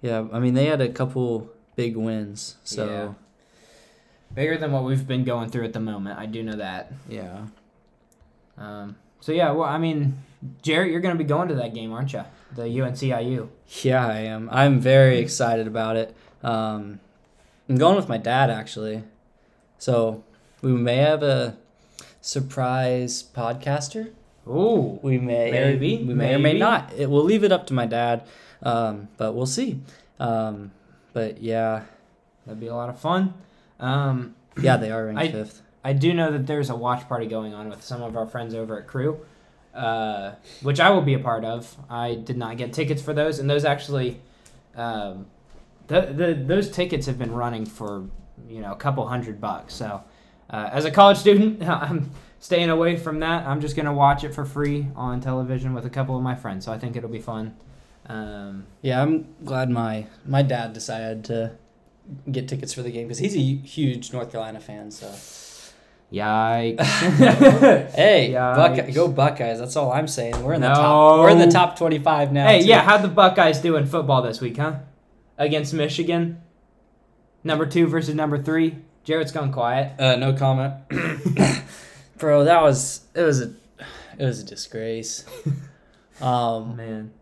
Yeah, 0.00 0.26
I 0.32 0.38
mean 0.38 0.54
they 0.54 0.66
had 0.66 0.80
a 0.80 0.88
couple 0.88 1.50
big 1.74 1.96
wins, 1.96 2.56
so 2.62 2.86
Yeah. 2.86 3.12
Bigger 4.34 4.56
than 4.56 4.72
what 4.72 4.84
we've 4.84 5.06
been 5.06 5.24
going 5.24 5.50
through 5.50 5.64
at 5.64 5.72
the 5.72 5.80
moment. 5.80 6.18
I 6.18 6.26
do 6.26 6.42
know 6.42 6.56
that. 6.56 6.92
yeah. 7.08 7.46
Um, 8.56 8.96
so 9.20 9.32
yeah, 9.32 9.50
well, 9.52 9.68
I 9.68 9.78
mean, 9.78 10.18
Jarrett, 10.62 10.90
you're 10.90 11.00
going 11.00 11.16
to 11.16 11.22
be 11.22 11.26
going 11.26 11.48
to 11.48 11.54
that 11.56 11.74
game, 11.74 11.92
aren't 11.92 12.12
you? 12.12 12.24
The 12.54 12.62
UNCIU. 12.62 13.48
Yeah, 13.82 14.06
I 14.06 14.18
am. 14.20 14.48
I'm 14.52 14.80
very 14.80 15.18
excited 15.18 15.66
about 15.66 15.96
it. 15.96 16.14
Um, 16.42 17.00
I'm 17.68 17.76
going 17.76 17.96
with 17.96 18.08
my 18.08 18.18
dad 18.18 18.50
actually, 18.50 19.02
so 19.78 20.24
we 20.62 20.72
may 20.72 20.96
have 20.96 21.22
a 21.22 21.56
surprise 22.20 23.22
podcaster. 23.22 24.10
Ooh. 24.46 24.98
We 25.02 25.18
may, 25.18 25.50
Maybe, 25.50 25.98
we 26.04 26.14
may 26.14 26.34
or 26.34 26.38
may 26.38 26.58
not. 26.58 26.92
It, 26.96 27.10
we'll 27.10 27.24
leave 27.24 27.44
it 27.44 27.52
up 27.52 27.66
to 27.68 27.74
my 27.74 27.86
dad, 27.86 28.26
um, 28.62 29.08
but 29.16 29.32
we'll 29.34 29.46
see. 29.46 29.80
Um, 30.18 30.72
but 31.12 31.40
yeah, 31.40 31.82
That'd 32.46 32.60
be 32.60 32.66
a 32.68 32.74
lot 32.74 32.88
of 32.88 32.98
fun. 32.98 33.34
Um, 33.80 34.34
yeah, 34.60 34.76
they 34.76 34.90
are 34.90 35.06
ranked 35.06 35.20
I- 35.22 35.30
fifth. 35.32 35.62
I 35.82 35.94
do 35.94 36.12
know 36.12 36.30
that 36.32 36.46
there's 36.46 36.68
a 36.68 36.76
watch 36.76 37.08
party 37.08 37.26
going 37.26 37.54
on 37.54 37.70
with 37.70 37.82
some 37.82 38.02
of 38.02 38.14
our 38.14 38.26
friends 38.26 38.54
over 38.54 38.78
at 38.78 38.86
Crew, 38.86 39.18
uh, 39.74 40.32
which 40.62 40.78
I 40.78 40.90
will 40.90 41.00
be 41.00 41.14
a 41.14 41.18
part 41.18 41.42
of. 41.42 41.74
I 41.88 42.16
did 42.16 42.36
not 42.36 42.58
get 42.58 42.74
tickets 42.74 43.00
for 43.00 43.14
those, 43.14 43.38
and 43.38 43.48
those 43.48 43.64
actually, 43.64 44.20
um, 44.76 45.24
the, 45.86 46.02
the 46.02 46.34
those 46.34 46.70
tickets 46.70 47.06
have 47.06 47.18
been 47.18 47.32
running 47.32 47.64
for 47.64 48.04
you 48.46 48.60
know 48.60 48.72
a 48.72 48.76
couple 48.76 49.08
hundred 49.08 49.40
bucks. 49.40 49.72
So, 49.72 50.02
uh, 50.50 50.68
as 50.70 50.84
a 50.84 50.90
college 50.90 51.16
student, 51.16 51.62
I'm 51.66 52.10
staying 52.40 52.68
away 52.68 52.96
from 52.96 53.20
that. 53.20 53.46
I'm 53.46 53.62
just 53.62 53.74
gonna 53.74 53.94
watch 53.94 54.22
it 54.22 54.34
for 54.34 54.44
free 54.44 54.88
on 54.94 55.22
television 55.22 55.72
with 55.72 55.86
a 55.86 55.90
couple 55.90 56.14
of 56.14 56.22
my 56.22 56.34
friends. 56.34 56.66
So 56.66 56.72
I 56.72 56.78
think 56.78 56.94
it'll 56.94 57.08
be 57.08 57.20
fun. 57.20 57.56
Um, 58.06 58.66
Yeah, 58.82 59.00
I'm 59.02 59.26
glad 59.46 59.70
my 59.70 60.06
my 60.26 60.42
dad 60.42 60.74
decided 60.74 61.24
to 61.24 61.52
get 62.30 62.48
tickets 62.48 62.72
for 62.72 62.82
the 62.82 62.90
game 62.90 63.06
because 63.08 63.18
he's 63.18 63.34
a 63.36 63.38
huge 63.40 64.12
North 64.12 64.30
Carolina 64.32 64.60
fan. 64.60 64.90
So 64.90 65.06
yikes! 66.12 66.80
hey, 67.94 68.30
Yikes. 68.34 68.56
Buckeye, 68.56 68.90
go 68.90 69.08
Buckeyes! 69.08 69.58
That's 69.58 69.76
all 69.76 69.92
I'm 69.92 70.08
saying. 70.08 70.42
We're 70.42 70.54
in 70.54 70.60
the 70.60 70.68
No. 70.68 70.74
top. 70.74 71.18
We're 71.20 71.30
in 71.30 71.38
the 71.38 71.46
top 71.50 71.76
25 71.78 72.32
now. 72.32 72.46
Hey, 72.46 72.60
too. 72.62 72.66
yeah, 72.68 72.82
how'd 72.82 73.02
the 73.02 73.08
Buckeyes 73.08 73.58
do 73.60 73.76
in 73.76 73.86
football 73.86 74.22
this 74.22 74.40
week, 74.40 74.56
huh? 74.56 74.76
Against 75.38 75.72
Michigan? 75.72 76.40
Number 77.44 77.64
two 77.66 77.86
versus 77.86 78.14
number 78.14 78.36
three. 78.42 78.76
Jarrett's 79.04 79.32
gone 79.32 79.50
quiet. 79.52 79.98
Uh, 79.98 80.16
no 80.16 80.34
comment, 80.34 80.74
bro. 82.18 82.44
That 82.44 82.60
was 82.62 83.00
it 83.14 83.22
was 83.22 83.40
a 83.40 83.54
it 84.18 84.24
was 84.24 84.40
a 84.40 84.44
disgrace. 84.44 85.24
Um, 86.20 86.76
Man. 86.76 87.12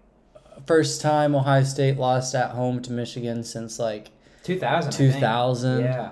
first 0.66 1.00
time 1.00 1.36
Ohio 1.36 1.62
State 1.62 1.98
lost 1.98 2.34
at 2.34 2.50
home 2.50 2.82
to 2.82 2.90
Michigan 2.90 3.44
since 3.44 3.78
like 3.78 4.10
2000. 4.54 4.92
2000. 4.92 5.80
Yeah. 5.80 6.10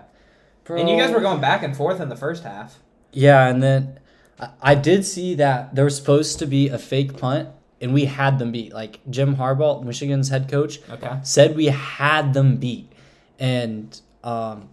Bro. 0.64 0.78
And 0.78 0.88
you 0.88 0.96
guys 0.96 1.12
were 1.12 1.20
going 1.20 1.40
back 1.40 1.62
and 1.62 1.76
forth 1.76 2.00
in 2.00 2.08
the 2.08 2.16
first 2.16 2.42
half. 2.44 2.78
Yeah, 3.12 3.46
and 3.48 3.62
then 3.62 3.98
I, 4.40 4.48
I 4.60 4.74
did 4.74 5.04
see 5.04 5.34
that 5.36 5.74
there 5.74 5.84
was 5.84 5.96
supposed 5.96 6.38
to 6.40 6.46
be 6.46 6.68
a 6.68 6.78
fake 6.78 7.16
punt, 7.16 7.48
and 7.80 7.94
we 7.94 8.06
had 8.06 8.38
them 8.38 8.52
beat. 8.52 8.72
Like 8.74 9.00
Jim 9.08 9.36
Harbaugh, 9.36 9.82
Michigan's 9.84 10.28
head 10.28 10.48
coach, 10.50 10.78
Okay. 10.90 11.18
said 11.22 11.56
we 11.56 11.66
had 11.66 12.34
them 12.34 12.56
beat, 12.56 12.92
and 13.38 13.98
um, 14.24 14.68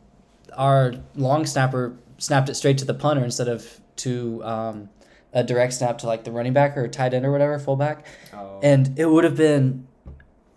our 0.58 0.94
long 1.16 1.46
snapper 1.46 1.96
snapped 2.18 2.50
it 2.50 2.56
straight 2.56 2.78
to 2.80 2.86
the 2.86 2.94
punter 2.94 3.24
instead 3.24 3.48
of 3.48 3.80
to 3.98 4.44
um, 4.44 4.90
a 5.32 5.44
direct 5.44 5.74
snap 5.74 6.00
to 6.00 6.08
like 6.08 6.24
the 6.24 6.32
running 6.32 6.54
back 6.54 6.76
or 6.76 6.88
tight 6.88 7.14
end 7.14 7.26
or 7.26 7.32
whatever 7.32 7.60
fullback, 7.60 8.06
Oh. 8.34 8.60
and 8.64 8.98
it 8.98 9.06
would 9.06 9.24
have 9.24 9.36
been. 9.38 9.88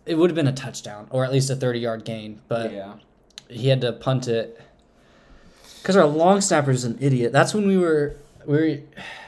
It 0.07 0.17
would 0.17 0.31
have 0.31 0.37
been 0.37 0.47
a 0.47 0.53
touchdown 0.53 1.09
or 1.11 1.25
at 1.25 1.33
least 1.33 1.51
a 1.51 1.57
30 1.57 1.81
yard 1.81 2.05
gain, 2.05 2.41
but 2.49 2.73
yeah. 2.73 2.95
he 3.49 3.69
had 3.69 3.81
to 3.83 3.93
punt 3.93 4.29
it 4.29 4.61
because 5.83 5.97
our 5.97 6.07
long 6.07 6.41
snapper 6.41 6.71
is 6.71 6.85
an 6.85 6.97
idiot. 7.01 7.33
That's 7.33 7.55
when 7.55 7.67
we 7.67 7.77
were 7.77 8.17
we 8.45 8.57
were 8.57 8.79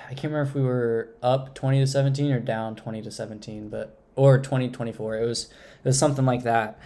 I 0.08 0.14
can't 0.14 0.32
remember 0.32 0.48
if 0.48 0.54
we 0.54 0.62
were 0.62 1.10
up 1.22 1.54
twenty 1.54 1.80
to 1.80 1.86
seventeen 1.86 2.32
or 2.32 2.40
down 2.40 2.76
twenty 2.76 3.02
to 3.02 3.10
seventeen, 3.10 3.68
but 3.68 3.98
or 4.18 4.38
20 4.38 4.68
24. 4.70 5.18
It 5.18 5.24
was 5.24 5.44
it 5.44 5.50
was 5.84 5.98
something 5.98 6.26
like 6.26 6.42
that. 6.42 6.78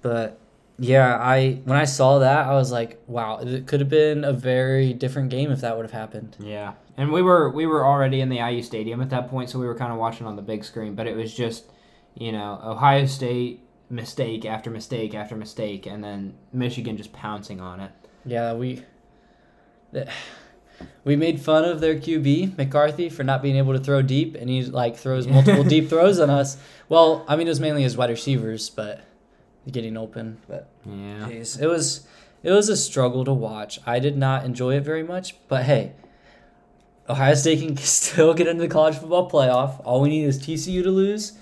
But 0.00 0.38
yeah, 0.78 1.16
I 1.16 1.60
when 1.64 1.76
I 1.76 1.84
saw 1.84 2.20
that, 2.20 2.46
I 2.46 2.54
was 2.54 2.72
like, 2.72 3.02
wow, 3.06 3.40
it 3.40 3.66
could 3.66 3.80
have 3.80 3.90
been 3.90 4.24
a 4.24 4.32
very 4.32 4.94
different 4.94 5.28
game 5.28 5.52
if 5.52 5.60
that 5.60 5.76
would 5.76 5.84
have 5.84 5.92
happened. 5.92 6.36
Yeah. 6.40 6.72
And 6.96 7.12
we 7.12 7.20
were 7.20 7.50
we 7.50 7.66
were 7.66 7.84
already 7.84 8.20
in 8.20 8.28
the 8.28 8.38
IU 8.38 8.62
stadium 8.62 9.02
at 9.02 9.10
that 9.10 9.28
point, 9.28 9.50
so 9.50 9.58
we 9.58 9.66
were 9.66 9.74
kind 9.74 9.92
of 9.92 9.98
watching 9.98 10.26
on 10.26 10.36
the 10.36 10.42
big 10.42 10.64
screen, 10.64 10.94
but 10.94 11.06
it 11.06 11.16
was 11.16 11.34
just, 11.34 11.64
you 12.18 12.32
know, 12.32 12.60
Ohio 12.62 13.06
State 13.06 13.60
mistake 13.90 14.44
after 14.44 14.70
mistake 14.70 15.14
after 15.14 15.34
mistake 15.34 15.86
and 15.86 16.04
then 16.04 16.34
Michigan 16.52 16.96
just 16.96 17.12
pouncing 17.12 17.60
on 17.60 17.80
it. 17.80 17.90
Yeah, 18.26 18.52
we 18.54 18.82
we 21.04 21.16
made 21.16 21.40
fun 21.40 21.64
of 21.64 21.80
their 21.80 21.94
QB 21.96 22.56
McCarthy 22.58 23.08
for 23.08 23.24
not 23.24 23.42
being 23.42 23.56
able 23.56 23.72
to 23.72 23.78
throw 23.78 24.02
deep, 24.02 24.34
and 24.34 24.50
he 24.50 24.62
like 24.64 24.96
throws 24.96 25.26
multiple 25.36 25.64
deep 25.64 25.88
throws 25.88 26.18
on 26.20 26.28
us. 26.30 26.56
Well, 26.88 27.24
I 27.28 27.36
mean 27.36 27.46
it 27.46 27.50
was 27.50 27.60
mainly 27.60 27.82
his 27.82 27.96
wide 27.96 28.10
receivers, 28.10 28.68
but 28.68 29.00
getting 29.70 29.96
open. 29.96 30.38
But 30.48 30.68
Yeah. 30.84 31.28
jeez, 31.28 31.60
it 31.60 31.66
was 31.66 32.06
it 32.42 32.50
was 32.52 32.68
a 32.68 32.76
struggle 32.76 33.24
to 33.24 33.32
watch. 33.32 33.78
I 33.86 33.98
did 33.98 34.16
not 34.16 34.44
enjoy 34.44 34.76
it 34.76 34.84
very 34.84 35.02
much, 35.02 35.36
but 35.48 35.64
hey, 35.64 35.92
Ohio 37.08 37.34
State 37.34 37.60
can 37.60 37.76
still 37.78 38.34
get 38.34 38.46
into 38.46 38.62
the 38.62 38.68
college 38.68 38.96
football 38.96 39.30
playoff. 39.30 39.80
All 39.84 40.00
we 40.00 40.10
need 40.10 40.24
is 40.24 40.38
TCU 40.38 40.82
to 40.82 40.90
lose 40.90 41.32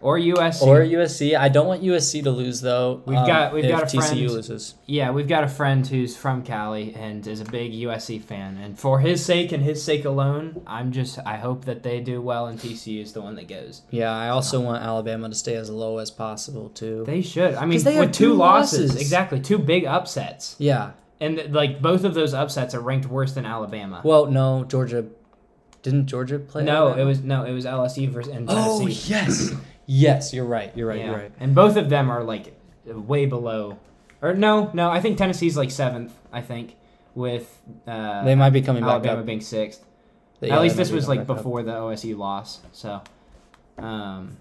Or 0.00 0.18
USC. 0.18 0.62
or 0.62 0.80
USC. 0.80 1.36
I 1.36 1.48
don't 1.48 1.66
want 1.66 1.82
USC 1.82 2.22
to 2.24 2.30
lose 2.30 2.60
though. 2.60 3.02
We've 3.06 3.16
um, 3.16 3.26
got- 3.26 3.54
we've 3.54 3.66
got 3.66 3.82
a 3.82 3.86
TCU 3.86 3.98
friend- 4.06 4.20
loses. 4.30 4.74
Yeah, 4.86 5.10
we've 5.10 5.26
got 5.26 5.42
a 5.42 5.48
friend 5.48 5.86
who's 5.86 6.16
from 6.16 6.42
Cali 6.42 6.94
and 6.94 7.26
is 7.26 7.40
a 7.40 7.44
big 7.44 7.72
USC 7.72 8.20
fan, 8.22 8.58
and 8.58 8.78
for 8.78 9.00
his 9.00 9.24
sake 9.24 9.52
and 9.52 9.62
his 9.62 9.82
sake 9.82 10.04
alone, 10.04 10.62
I'm 10.66 10.92
just 10.92 11.18
I 11.24 11.36
hope 11.38 11.64
that 11.64 11.82
they 11.82 12.00
do 12.00 12.20
well 12.20 12.46
and 12.46 12.58
TCU 12.58 13.00
is 13.00 13.14
the 13.14 13.22
one 13.22 13.34
that 13.36 13.48
goes. 13.48 13.82
Yeah, 13.90 14.12
I 14.14 14.28
also 14.28 14.60
want 14.60 14.82
Alabama 14.84 15.28
to 15.30 15.34
stay 15.34 15.54
as 15.56 15.70
low 15.70 15.98
as 15.98 16.10
possible 16.10 16.68
too. 16.68 17.04
They 17.06 17.22
should. 17.22 17.54
I 17.54 17.64
mean, 17.64 17.82
with 17.82 18.12
two 18.12 18.26
two 18.26 18.34
losses, 18.34 18.90
losses. 18.90 19.00
exactly, 19.00 19.40
two 19.40 19.58
big 19.58 19.86
upsets, 19.86 20.56
yeah. 20.58 20.92
and 21.20 21.52
like 21.54 21.80
both 21.80 22.04
of 22.04 22.14
those 22.14 22.34
upsets 22.34 22.74
are 22.74 22.80
ranked 22.80 23.06
worse 23.06 23.32
than 23.32 23.46
Alabama. 23.46 24.02
Well, 24.04 24.26
no, 24.26 24.64
Georgia. 24.64 25.06
Didn't 25.82 26.06
Georgia 26.06 26.40
play? 26.40 26.64
no, 26.64 26.88
Alabama? 26.88 27.02
it 27.02 27.04
was 27.04 27.22
no, 27.22 27.44
it 27.44 27.52
was 27.52 27.64
LSU 27.64 28.08
versus 28.08 28.32
and 28.32 28.46
Oh 28.50 28.86
yes, 28.88 29.52
yes. 29.86 30.32
You're 30.34 30.44
right. 30.44 30.76
You're 30.76 30.88
right. 30.88 30.98
Yeah. 30.98 31.06
You're 31.06 31.16
right. 31.18 31.32
And 31.40 31.54
both 31.54 31.76
of 31.76 31.88
them 31.88 32.10
are 32.10 32.22
like 32.22 32.58
way 32.86 33.26
below, 33.26 33.78
or 34.22 34.34
no, 34.34 34.70
no, 34.74 34.90
I 34.90 35.00
think 35.00 35.18
Tennessee's 35.18 35.56
like 35.56 35.70
seventh. 35.70 36.12
I 36.32 36.40
think 36.42 36.76
with 37.14 37.60
uh, 37.86 38.24
They 38.24 38.34
might 38.34 38.50
be 38.50 38.62
coming 38.62 38.82
back 38.82 38.90
Alabama 38.90 39.22
being 39.22 39.40
sixth. 39.40 39.84
Yeah, 40.40 40.54
At 40.56 40.60
least 40.62 40.76
this 40.76 40.90
was 40.90 41.08
like 41.08 41.20
back 41.20 41.30
up. 41.30 41.36
before 41.38 41.62
the 41.62 41.72
OSU 41.72 42.16
loss. 42.16 42.60
So, 42.72 43.00
um, 43.78 44.36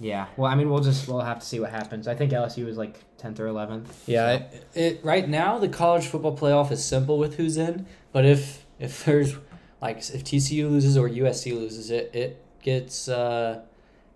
Yeah. 0.00 0.26
Well, 0.36 0.50
I 0.50 0.54
mean, 0.54 0.70
we'll 0.70 0.82
just 0.82 1.08
we'll 1.08 1.20
have 1.20 1.40
to 1.40 1.46
see 1.46 1.58
what 1.60 1.70
happens. 1.70 2.06
I 2.06 2.14
think 2.14 2.32
LSU 2.32 2.64
was 2.64 2.76
like 2.76 3.02
tenth 3.18 3.40
or 3.40 3.46
eleventh. 3.48 4.04
Yeah, 4.06 4.32
it, 4.34 4.66
it 4.74 5.00
right 5.04 5.28
now 5.28 5.58
the 5.58 5.68
college 5.68 6.06
football 6.06 6.36
playoff 6.36 6.70
is 6.70 6.84
simple 6.84 7.18
with 7.18 7.34
who's 7.36 7.56
in, 7.56 7.86
but 8.12 8.24
if 8.24 8.64
if 8.78 9.04
there's 9.04 9.34
like 9.82 9.98
if 9.98 10.22
TCU 10.24 10.70
loses 10.70 10.96
or 10.96 11.08
USC 11.08 11.52
loses, 11.52 11.90
it 11.90 12.10
it 12.14 12.42
gets 12.62 13.08
uh, 13.08 13.62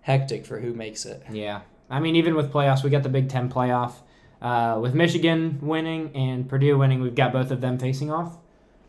hectic 0.03 0.45
for 0.45 0.59
who 0.59 0.73
makes 0.73 1.05
it. 1.05 1.23
Yeah. 1.31 1.61
I 1.89 1.99
mean, 1.99 2.15
even 2.15 2.35
with 2.35 2.51
playoffs, 2.51 2.83
we 2.83 2.89
got 2.89 3.03
the 3.03 3.09
Big 3.09 3.29
Ten 3.29 3.49
playoff. 3.51 3.93
Uh, 4.41 4.77
with 4.81 4.93
Michigan 4.93 5.57
winning 5.61 6.11
and 6.15 6.47
Purdue 6.47 6.77
winning, 6.77 7.01
we've 7.01 7.15
got 7.15 7.31
both 7.31 7.49
of 7.49 7.61
them 7.61 7.79
facing 7.79 8.11
off 8.11 8.37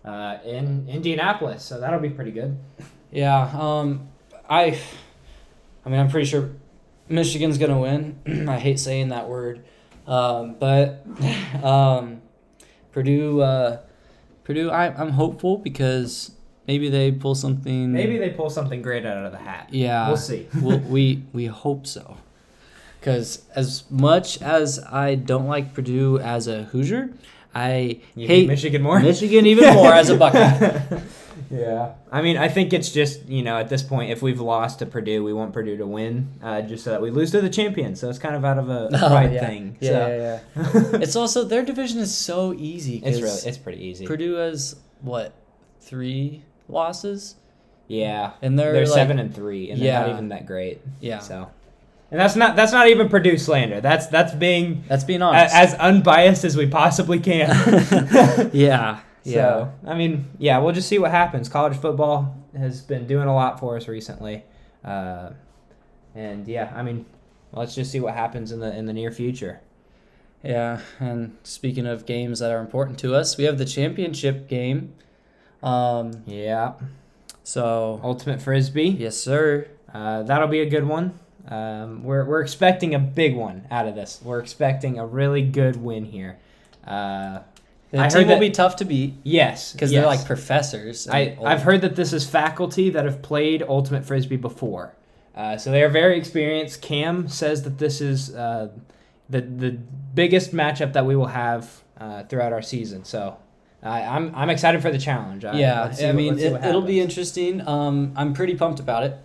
uh, 0.05 0.39
in 0.45 0.89
Indianapolis, 0.89 1.63
so 1.63 1.81
that'll 1.81 2.01
be 2.01 2.11
pretty 2.11 2.33
good. 2.33 2.59
Yeah, 3.13 3.51
um, 3.57 4.09
I, 4.51 4.79
I 5.87 5.89
mean, 5.89 6.01
I'm 6.01 6.09
pretty 6.09 6.27
sure 6.27 6.51
Michigan's 7.09 7.57
gonna 7.59 7.79
win. 7.79 8.49
I 8.49 8.59
hate 8.59 8.81
saying 8.81 9.11
that 9.11 9.29
word, 9.29 9.65
um, 10.09 10.57
but 10.59 11.07
um, 11.63 12.21
Purdue, 12.91 13.41
uh, 13.41 13.79
Purdue, 14.43 14.71
I, 14.71 14.89
I'm 14.89 15.11
hopeful 15.11 15.59
because 15.59 16.33
maybe 16.67 16.89
they 16.89 17.13
pull 17.13 17.35
something. 17.35 17.93
Maybe 17.93 18.19
they 18.19 18.31
pull 18.31 18.51
something 18.51 18.83
great 18.83 19.05
out 19.07 19.25
of 19.27 19.33
the 19.33 19.39
hat. 19.39 19.69
Yeah, 19.71 20.09
We'll 20.09 20.17
see. 20.17 20.47
we'll, 20.61 20.79
we 20.79 21.23
we 21.33 21.47
hope 21.47 21.87
so. 21.87 22.17
Because 23.01 23.43
as 23.55 23.85
much 23.91 24.41
as 24.41 24.79
I 24.91 25.15
don't 25.15 25.47
like 25.47 25.75
Purdue 25.75 26.19
as 26.21 26.49
a 26.49 26.63
Hoosier, 26.65 27.11
I 27.55 28.01
You 28.15 28.27
hate 28.27 28.49
Michigan 28.49 28.81
more? 28.83 28.99
Michigan 28.99 29.45
even 29.47 29.75
more 29.75 29.93
as 29.93 30.09
a 30.09 30.17
Buckeye. 30.17 30.81
yeah. 31.51 31.93
I 32.11 32.23
mean, 32.23 32.39
I 32.39 32.49
think 32.49 32.73
it's 32.73 32.91
just, 32.91 33.29
you 33.29 33.43
know, 33.43 33.59
at 33.59 33.69
this 33.69 33.83
point, 33.83 34.11
if 34.11 34.23
we've 34.23 34.41
lost 34.41 34.79
to 34.79 34.87
Purdue, 34.87 35.23
we 35.23 35.35
want 35.35 35.53
Purdue 35.53 35.77
to 35.77 35.87
win, 35.87 36.29
uh, 36.43 36.63
just 36.63 36.83
so 36.83 36.91
that 36.93 37.03
we 37.03 37.11
lose 37.11 37.31
to 37.33 37.43
the 37.43 37.51
champion. 37.51 37.95
So 37.95 38.09
it's 38.09 38.19
kind 38.19 38.35
of 38.35 38.45
out 38.45 38.59
of 38.59 38.71
a 38.71 38.89
Oh, 38.95 39.09
pride 39.09 39.35
yeah. 39.35 39.47
thing. 39.47 39.77
Yeah, 39.81 39.91
so. 39.91 40.07
yeah, 40.09 40.41
yeah. 40.73 40.99
it's 41.03 41.15
also 41.15 41.45
their 41.45 41.63
division 41.63 41.99
is 42.01 42.17
so 42.17 42.55
easy. 42.55 43.03
It's 43.05 43.21
really, 43.21 43.39
it's 43.49 43.59
pretty 43.59 43.85
easy. 43.85 44.07
Purdue 44.07 44.35
has 44.37 44.77
what 45.03 45.35
three 45.81 46.43
losses, 46.69 47.37
yeah. 47.89 48.33
and 48.43 48.59
they're, 48.59 48.73
They're 48.73 48.87
like, 48.87 48.95
seven 48.95 49.19
and 49.19 49.35
three, 49.35 49.71
and 49.71 49.81
they're 49.81 50.01
not 50.01 50.11
even 50.11 50.29
that 50.31 50.47
great. 50.47 50.81
Yeah, 51.01 51.19
So, 51.21 51.51
and 52.11 52.21
that's 52.21 52.37
not 52.37 52.55
that's 52.57 52.73
not 52.73 52.89
even 52.89 53.09
Purdue 53.09 53.37
slander. 53.39 53.81
That's 53.81 54.07
that's 54.09 54.35
being 54.35 54.85
that's 54.89 55.05
being 55.05 55.23
a- 55.23 55.33
as 55.33 55.75
unbiased 55.75 56.45
as 56.45 56.57
we 56.57 56.67
possibly 56.67 57.19
can. 57.21 57.49
yeah, 58.53 59.01
yeah, 59.25 59.33
So, 59.33 59.73
I 59.87 59.95
mean, 59.95 60.27
yeah, 60.39 60.59
we'll 60.59 60.75
just 60.75 60.89
see 60.89 60.99
what 60.99 61.11
happens. 61.11 61.49
College 61.49 61.77
football 61.77 62.37
has 62.57 62.81
been 62.83 63.07
doing 63.07 63.27
a 63.29 63.35
lot 63.35 63.59
for 63.59 63.77
us 63.77 63.89
recently, 63.89 64.45
uh, 64.85 65.31
and 66.15 66.47
yeah, 66.47 66.73
I 66.75 66.83
mean, 66.83 67.05
let's 67.53 67.75
just 67.75 67.91
see 67.91 68.01
what 68.01 68.15
happens 68.15 68.53
in 68.53 68.61
the 68.61 68.75
in 68.77 68.87
the 68.87 68.93
near 68.93 69.11
future. 69.11 69.61
yeah. 70.43 70.81
And 71.01 71.37
speaking 71.43 71.87
of 71.87 72.07
games 72.07 72.39
that 72.39 72.51
are 72.53 72.61
important 72.61 72.99
to 73.01 73.15
us, 73.15 73.37
we 73.37 73.45
have 73.45 73.59
the 73.59 73.65
championship 73.65 74.47
game. 74.49 74.95
Um, 75.65 76.23
Yeah, 76.27 76.75
so 77.43 78.01
ultimate 78.03 78.41
frisbee. 78.43 78.89
yes, 78.91 79.17
sir. 79.17 79.67
Uh, 79.93 80.23
that'll 80.25 80.49
be 80.49 80.61
a 80.61 80.67
good 80.69 80.87
one. 80.87 81.19
Um, 81.49 82.05
we're 82.05 82.25
we're 82.25 82.41
expecting 82.41 82.95
a 82.95 82.99
big 82.99 83.37
one 83.37 83.67
out 83.71 83.87
of 83.87 83.95
this. 83.95 84.21
We're 84.25 84.41
expecting 84.41 84.99
a 84.99 85.07
really 85.07 85.43
good 85.43 85.77
win 85.77 86.05
here. 86.05 86.39
Uh, 86.87 87.41
The 87.91 88.01
I 88.01 88.09
team 88.09 88.21
heard 88.23 88.27
will 88.29 88.35
that- 88.37 88.41
be 88.41 88.51
tough 88.51 88.77
to 88.77 88.85
beat 88.85 89.15
yes, 89.23 89.73
because 89.73 89.93
yes. 89.93 90.01
they're 90.01 90.07
like 90.07 90.25
professors. 90.27 91.07
I, 91.09 91.37
old. 91.39 91.47
I've 91.47 91.63
heard 91.63 91.81
that 91.83 91.97
this 91.97 92.13
is 92.13 92.27
faculty 92.29 92.91
that 92.91 93.05
have 93.05 93.23
played 93.23 93.63
Ultimate 93.63 94.05
Frisbee 94.05 94.37
before. 94.37 94.95
Uh, 95.37 95.57
so 95.59 95.71
they 95.71 95.83
are 95.83 95.89
very 95.89 96.17
experienced. 96.17 96.81
Cam 96.83 97.29
says 97.29 97.63
that 97.65 97.79
this 97.79 98.01
is 98.01 98.35
uh, 98.35 98.69
the, 99.29 99.41
the 99.43 99.71
biggest 100.15 100.53
matchup 100.55 100.93
that 100.95 101.05
we 101.07 101.15
will 101.17 101.27
have 101.27 101.83
uh, 102.01 102.23
throughout 102.25 102.53
our 102.53 102.63
season. 102.63 103.05
So 103.05 103.37
I 103.85 104.03
I'm, 104.03 104.35
I'm 104.35 104.51
excited 104.51 104.81
for 104.83 104.91
the 104.91 104.99
challenge. 104.99 105.45
I, 105.45 105.59
yeah, 105.59 105.91
see 105.91 106.05
I 106.05 106.09
what- 106.09 106.17
mean, 106.17 106.39
it, 106.39 106.65
it'll 106.65 106.83
be 106.83 107.01
interesting. 107.01 107.67
Um, 107.67 108.13
I'm 108.17 108.33
pretty 108.33 108.55
pumped 108.57 108.81
about 108.81 109.03
it. 109.05 109.17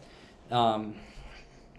Um, 0.52 0.96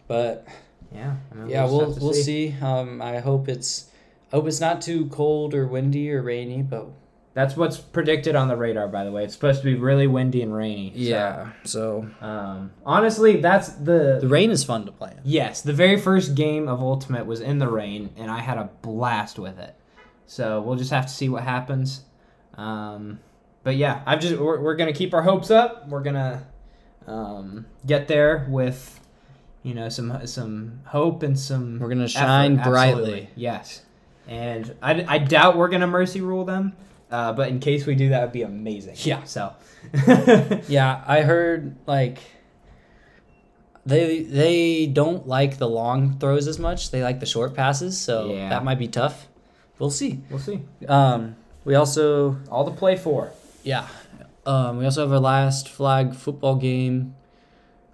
but 0.08 0.46
Yeah, 0.94 1.14
I 1.30 1.34
mean, 1.34 1.48
yeah, 1.48 1.64
we'll 1.64 1.96
we'll 2.00 2.14
see. 2.14 2.54
Um, 2.60 3.00
I 3.02 3.18
hope 3.20 3.48
it's 3.48 3.90
I 4.32 4.36
hope 4.36 4.46
it's 4.46 4.60
not 4.60 4.80
too 4.82 5.06
cold 5.06 5.54
or 5.54 5.66
windy 5.66 6.10
or 6.12 6.22
rainy, 6.22 6.62
but 6.62 6.86
That's 7.34 7.56
what's 7.56 7.78
predicted 7.78 8.34
on 8.34 8.48
the 8.48 8.56
radar, 8.56 8.88
by 8.88 9.04
the 9.04 9.12
way. 9.12 9.24
It's 9.24 9.34
supposed 9.34 9.60
to 9.62 9.64
be 9.64 9.74
really 9.74 10.06
windy 10.08 10.42
and 10.42 10.52
rainy. 10.54 10.92
so, 10.94 11.48
So 11.64 12.06
um, 12.26 12.70
honestly, 12.84 13.40
that's 13.40 13.68
the 13.68 14.18
the 14.20 14.28
rain 14.28 14.50
is 14.50 14.64
fun 14.64 14.84
to 14.86 14.92
play 14.92 15.12
in. 15.12 15.20
Yes, 15.24 15.62
the 15.62 15.72
very 15.72 15.98
first 15.98 16.34
game 16.34 16.66
of 16.68 16.80
Ultimate 16.80 17.26
was 17.26 17.40
in 17.40 17.58
the 17.58 17.68
rain, 17.68 18.10
and 18.16 18.30
I 18.30 18.40
had 18.40 18.58
a 18.58 18.68
blast 18.82 19.38
with 19.38 19.58
it. 19.58 19.74
So 20.26 20.60
we'll 20.60 20.76
just 20.76 20.90
have 20.92 21.06
to 21.06 21.12
see 21.12 21.28
what 21.28 21.42
happens. 21.44 22.02
Um, 22.56 23.20
but 23.62 23.76
yeah, 23.76 24.02
I've 24.06 24.20
just 24.20 24.36
we're, 24.38 24.60
we're 24.60 24.76
gonna 24.76 24.92
keep 24.92 25.14
our 25.14 25.22
hopes 25.22 25.50
up. 25.50 25.88
We're 25.88 26.02
gonna 26.02 26.46
um, 27.06 27.66
get 27.86 28.08
there 28.08 28.46
with 28.48 29.00
you 29.62 29.74
know 29.74 29.88
some 29.88 30.26
some 30.26 30.80
hope 30.86 31.22
and 31.22 31.38
some. 31.38 31.78
We're 31.78 31.88
gonna 31.88 32.04
effort. 32.04 32.12
shine 32.12 32.56
brightly. 32.56 33.02
Absolutely. 33.02 33.28
Yes, 33.36 33.82
and 34.28 34.74
I, 34.82 35.04
I 35.08 35.18
doubt 35.18 35.56
we're 35.56 35.68
gonna 35.68 35.86
mercy 35.86 36.20
rule 36.20 36.44
them. 36.44 36.74
Uh, 37.10 37.32
but 37.32 37.48
in 37.48 37.58
case 37.58 37.86
we 37.86 37.96
do, 37.96 38.10
that 38.10 38.22
would 38.22 38.32
be 38.32 38.42
amazing. 38.42 38.94
Yeah. 38.98 39.24
So. 39.24 39.52
Yeah, 40.68 41.02
I 41.06 41.22
heard 41.22 41.74
like 41.86 42.18
they 43.86 44.22
they 44.22 44.86
don't 44.86 45.26
like 45.26 45.56
the 45.58 45.68
long 45.68 46.18
throws 46.18 46.46
as 46.46 46.58
much. 46.58 46.90
They 46.90 47.02
like 47.02 47.20
the 47.20 47.26
short 47.26 47.54
passes, 47.54 47.98
so 47.98 48.32
Yeah. 48.32 48.50
that 48.50 48.64
might 48.64 48.78
be 48.78 48.88
tough. 48.88 49.26
We'll 49.78 49.90
see. 49.90 50.20
we'll 50.28 50.38
see. 50.38 50.60
Um, 50.86 51.36
we 51.70 51.76
also 51.76 52.36
All 52.50 52.64
to 52.64 52.72
play 52.72 52.96
for. 52.96 53.30
yeah, 53.62 53.86
um, 54.44 54.78
we 54.78 54.84
also 54.84 55.02
have 55.02 55.12
our 55.12 55.20
last 55.20 55.68
flag 55.68 56.14
football 56.16 56.56
game. 56.56 57.14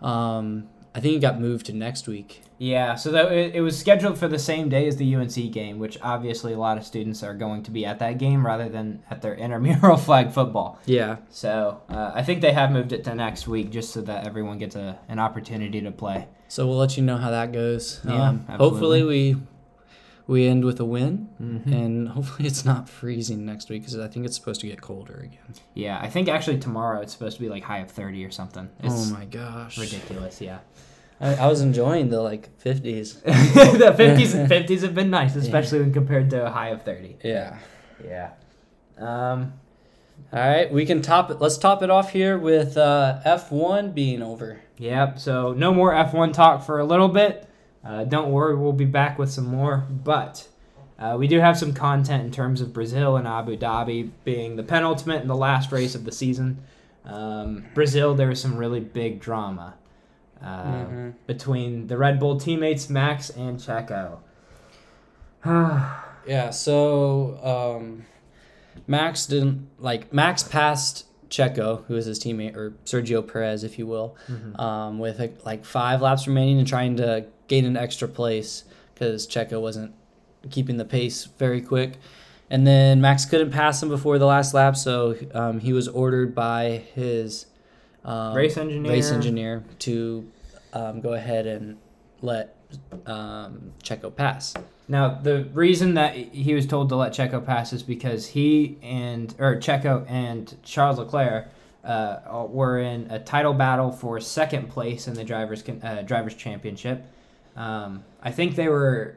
Um, 0.00 0.68
I 0.94 1.00
think 1.00 1.16
it 1.16 1.20
got 1.20 1.38
moved 1.38 1.66
to 1.66 1.74
next 1.74 2.08
week. 2.08 2.42
Yeah, 2.56 2.94
so 2.94 3.10
that 3.10 3.30
it, 3.32 3.54
it 3.56 3.60
was 3.60 3.78
scheduled 3.78 4.16
for 4.16 4.28
the 4.28 4.38
same 4.38 4.70
day 4.70 4.88
as 4.88 4.96
the 4.96 5.14
UNC 5.14 5.52
game, 5.52 5.78
which 5.78 5.98
obviously 6.00 6.54
a 6.54 6.58
lot 6.58 6.78
of 6.78 6.86
students 6.86 7.22
are 7.22 7.34
going 7.34 7.64
to 7.64 7.70
be 7.70 7.84
at 7.84 7.98
that 7.98 8.16
game 8.16 8.46
rather 8.46 8.70
than 8.70 9.02
at 9.10 9.20
their 9.20 9.34
intramural 9.44 9.98
flag 9.98 10.32
football. 10.32 10.78
Yeah, 10.86 11.16
So 11.28 11.82
uh, 11.90 12.12
I 12.14 12.22
think 12.22 12.40
they 12.40 12.52
have 12.52 12.72
moved 12.72 12.92
it 12.92 13.04
to 13.04 13.14
next 13.14 13.46
week 13.46 13.68
just 13.70 13.92
so 13.92 14.00
that 14.02 14.26
everyone 14.26 14.56
gets 14.56 14.74
a, 14.74 14.98
an 15.06 15.18
opportunity 15.18 15.82
to 15.82 15.90
play. 15.90 16.28
so 16.48 16.66
we'll 16.66 16.78
let 16.78 16.96
you 16.96 17.02
know 17.02 17.18
how 17.18 17.30
that 17.30 17.52
goes. 17.52 18.00
Yeah, 18.08 18.30
um, 18.30 18.46
hopefully 18.46 19.02
we 19.02 19.36
we 20.26 20.46
end 20.46 20.64
with 20.64 20.80
a 20.80 20.84
win, 20.84 21.28
Mm-hmm. 21.40 21.72
and 21.72 22.08
hopefully 22.08 22.46
it's 22.48 22.64
not 22.64 22.88
freezing 22.88 23.44
next 23.46 23.68
week 23.70 23.82
because 23.82 23.98
I 23.98 24.08
think 24.08 24.26
it's 24.26 24.36
supposed 24.36 24.60
to 24.62 24.66
get 24.66 24.80
colder 24.80 25.20
again. 25.24 25.54
Yeah, 25.74 25.98
I 26.00 26.08
think 26.08 26.28
actually 26.28 26.58
tomorrow 26.58 27.00
it's 27.00 27.12
supposed 27.12 27.36
to 27.36 27.42
be 27.42 27.48
like 27.48 27.62
high 27.62 27.78
of 27.78 27.90
30 27.90 28.24
or 28.24 28.30
something. 28.30 28.68
It's 28.82 29.10
oh 29.10 29.14
my 29.14 29.24
gosh, 29.26 29.78
ridiculous, 29.78 30.40
yeah. 30.40 30.58
I, 31.20 31.34
I 31.36 31.46
was 31.46 31.62
enjoying 31.62 32.10
the 32.10 32.20
like 32.20 32.48
fifties. 32.58 33.20
the 33.22 33.30
50s 33.30 34.34
and 34.34 34.50
50s 34.50 34.82
have 34.82 34.94
been 34.94 35.10
nice, 35.10 35.34
especially 35.36 35.80
when 35.80 35.92
compared 35.92 36.28
to 36.30 36.44
a 36.46 36.50
high 36.50 36.68
of 36.68 36.82
30. 36.82 37.16
Yeah. 37.24 37.56
Yeah. 38.04 38.32
Um, 38.98 39.54
All 40.32 40.40
right, 40.40 40.70
we 40.70 40.84
can 40.86 41.00
top 41.02 41.30
it. 41.30 41.40
Let's 41.40 41.56
top 41.56 41.82
it 41.82 41.88
off 41.90 42.10
here 42.10 42.36
with 42.36 42.76
uh, 42.76 43.20
F 43.24 43.50
one 43.52 43.92
being 43.92 44.22
over. 44.22 44.60
Yep. 44.78 45.18
So 45.18 45.52
no 45.54 45.72
more 45.72 45.92
F1 45.92 46.34
talk 46.34 46.62
for 46.64 46.78
a 46.80 46.84
little 46.84 47.08
bit. 47.08 47.45
Uh, 47.86 48.04
don't 48.04 48.32
worry, 48.32 48.56
we'll 48.56 48.72
be 48.72 48.84
back 48.84 49.18
with 49.18 49.30
some 49.30 49.46
more. 49.46 49.86
But 49.90 50.48
uh, 50.98 51.16
we 51.18 51.28
do 51.28 51.38
have 51.40 51.56
some 51.58 51.72
content 51.72 52.24
in 52.24 52.30
terms 52.32 52.60
of 52.60 52.72
Brazil 52.72 53.16
and 53.16 53.28
Abu 53.28 53.56
Dhabi 53.56 54.10
being 54.24 54.56
the 54.56 54.62
penultimate 54.64 55.20
and 55.20 55.30
the 55.30 55.36
last 55.36 55.70
race 55.70 55.94
of 55.94 56.04
the 56.04 56.12
season. 56.12 56.62
Um, 57.04 57.64
Brazil, 57.74 58.14
there 58.14 58.28
was 58.28 58.40
some 58.40 58.56
really 58.56 58.80
big 58.80 59.20
drama 59.20 59.74
uh, 60.42 60.64
Mhm. 60.86 61.14
between 61.26 61.86
the 61.86 61.96
Red 61.96 62.18
Bull 62.18 62.38
teammates 62.40 62.90
Max 62.90 63.30
and 63.30 63.58
Checo. 63.58 64.18
Yeah. 66.26 66.50
So 66.50 67.38
um, 67.78 68.04
Max 68.88 69.26
didn't 69.26 69.68
like 69.78 70.12
Max 70.12 70.42
passed 70.42 71.04
Checo, 71.30 71.84
who 71.86 71.96
is 71.96 72.06
his 72.06 72.18
teammate, 72.18 72.56
or 72.56 72.72
Sergio 72.84 73.26
Perez, 73.26 73.64
if 73.64 73.78
you 73.78 73.86
will, 73.86 74.16
um, 74.58 74.98
with 74.98 75.18
like, 75.18 75.44
like 75.44 75.64
five 75.64 76.00
laps 76.02 76.26
remaining 76.26 76.58
and 76.58 76.66
trying 76.66 76.96
to 76.96 77.26
gain 77.48 77.64
an 77.64 77.76
extra 77.76 78.08
place 78.08 78.64
because 78.94 79.26
Checo 79.26 79.60
wasn't 79.60 79.94
keeping 80.50 80.76
the 80.76 80.84
pace 80.84 81.24
very 81.38 81.60
quick. 81.60 81.94
And 82.48 82.66
then 82.66 83.00
Max 83.00 83.24
couldn't 83.24 83.50
pass 83.50 83.82
him 83.82 83.88
before 83.88 84.18
the 84.18 84.26
last 84.26 84.54
lap, 84.54 84.76
so 84.76 85.16
um, 85.34 85.58
he 85.58 85.72
was 85.72 85.88
ordered 85.88 86.34
by 86.34 86.82
his 86.94 87.46
um, 88.04 88.34
Race 88.34 88.56
engineer. 88.56 88.92
race 88.92 89.10
engineer 89.10 89.64
to 89.80 90.30
um, 90.72 91.00
go 91.00 91.14
ahead 91.14 91.46
and 91.46 91.76
let 92.22 92.56
um, 93.06 93.72
Checo 93.82 94.14
pass. 94.14 94.54
Now, 94.88 95.18
the 95.20 95.44
reason 95.52 95.94
that 95.94 96.14
he 96.14 96.54
was 96.54 96.66
told 96.66 96.88
to 96.90 96.96
let 96.96 97.12
Checo 97.12 97.44
pass 97.44 97.72
is 97.72 97.82
because 97.82 98.28
he 98.28 98.78
and 98.82 99.34
or 99.38 99.56
Checo 99.56 100.08
and 100.08 100.56
Charles 100.62 100.98
Leclerc 100.98 101.48
uh, 101.84 102.46
were 102.48 102.78
in 102.78 103.10
a 103.10 103.18
title 103.18 103.52
battle 103.52 103.90
for 103.90 104.20
second 104.20 104.68
place 104.68 105.08
in 105.08 105.14
the 105.14 105.24
drivers 105.24 105.64
uh, 105.82 106.02
drivers 106.02 106.34
championship. 106.34 107.04
Um, 107.56 108.04
I 108.22 108.30
think 108.30 108.54
they 108.54 108.68
were. 108.68 109.16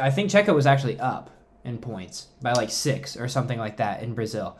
I 0.00 0.10
think 0.10 0.30
Checo 0.30 0.54
was 0.54 0.66
actually 0.66 0.98
up 1.00 1.30
in 1.64 1.78
points 1.78 2.28
by 2.40 2.52
like 2.52 2.70
six 2.70 3.16
or 3.16 3.28
something 3.28 3.58
like 3.58 3.78
that 3.78 4.02
in 4.02 4.14
Brazil. 4.14 4.56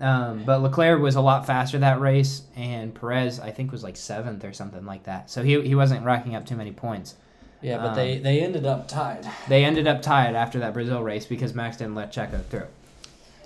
Um, 0.00 0.44
but 0.44 0.62
Leclerc 0.62 1.00
was 1.00 1.16
a 1.16 1.20
lot 1.20 1.46
faster 1.46 1.78
that 1.78 2.00
race, 2.00 2.42
and 2.56 2.94
Perez 2.94 3.40
I 3.40 3.50
think 3.50 3.72
was 3.72 3.82
like 3.82 3.96
seventh 3.96 4.44
or 4.44 4.52
something 4.52 4.84
like 4.84 5.04
that. 5.04 5.30
So 5.30 5.42
he, 5.42 5.60
he 5.62 5.74
wasn't 5.74 6.04
racking 6.04 6.34
up 6.34 6.46
too 6.46 6.56
many 6.56 6.72
points. 6.72 7.16
Yeah, 7.60 7.78
but 7.78 7.88
Um, 7.90 7.94
they 7.96 8.18
they 8.18 8.40
ended 8.40 8.66
up 8.66 8.86
tied. 8.88 9.26
They 9.48 9.64
ended 9.64 9.86
up 9.88 10.00
tied 10.02 10.34
after 10.34 10.58
that 10.60 10.72
Brazil 10.74 11.02
race 11.02 11.26
because 11.26 11.54
Max 11.54 11.76
didn't 11.76 11.94
let 11.96 12.12
Checo 12.12 12.44
through. 12.44 12.66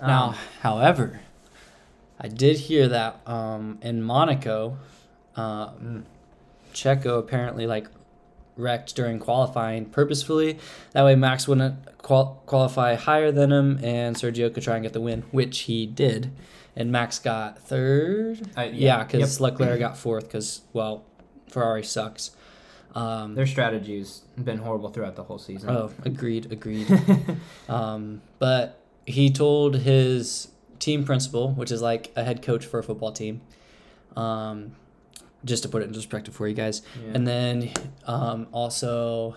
Now, 0.01 0.27
Um, 0.29 0.35
however, 0.61 1.21
I 2.19 2.27
did 2.27 2.57
hear 2.57 2.87
that 2.89 3.19
um, 3.27 3.79
in 3.81 4.03
Monaco, 4.03 4.77
uh, 5.35 5.67
mm, 5.69 6.03
Checo 6.73 7.17
apparently 7.19 7.65
like 7.65 7.87
wrecked 8.55 8.95
during 8.95 9.17
qualifying 9.19 9.85
purposefully. 9.85 10.59
That 10.91 11.03
way, 11.05 11.15
Max 11.15 11.47
wouldn't 11.47 11.97
qual- 12.03 12.41
qualify 12.45 12.93
higher 12.95 13.31
than 13.31 13.51
him, 13.51 13.79
and 13.83 14.15
Sergio 14.15 14.53
could 14.53 14.61
try 14.63 14.75
and 14.75 14.83
get 14.83 14.93
the 14.93 15.01
win, 15.01 15.23
which 15.31 15.61
he 15.61 15.85
did. 15.87 16.31
And 16.75 16.91
Max 16.91 17.17
got 17.19 17.57
third. 17.59 18.41
uh, 18.57 18.67
Yeah, 18.71 19.03
because 19.03 19.39
Leclerc 19.41 19.79
got 19.79 19.97
fourth. 19.97 20.25
Because 20.25 20.61
well, 20.73 21.03
Ferrari 21.47 21.83
sucks. 21.83 22.31
Um, 22.95 23.33
their 23.33 23.47
strategy's 23.47 24.21
been 24.41 24.59
horrible 24.59 24.89
throughout 24.89 25.15
the 25.15 25.23
whole 25.23 25.39
season. 25.39 25.69
oh, 25.69 25.91
agreed, 26.03 26.51
agreed. 26.51 26.87
Um, 27.69 28.21
but 28.39 28.79
he 29.05 29.31
told 29.31 29.77
his 29.77 30.49
team 30.79 31.03
principal, 31.03 31.51
which 31.53 31.71
is 31.71 31.81
like 31.81 32.11
a 32.15 32.23
head 32.23 32.41
coach 32.41 32.65
for 32.65 32.79
a 32.79 32.83
football 32.83 33.11
team, 33.11 33.41
um, 34.15 34.75
just 35.45 35.63
to 35.63 35.69
put 35.69 35.81
it 35.81 35.85
in 35.85 35.93
perspective 35.93 36.35
for 36.35 36.47
you 36.47 36.53
guys. 36.53 36.81
Yeah. 37.03 37.11
And 37.15 37.27
then 37.27 37.71
um, 38.05 38.47
also, 38.51 39.35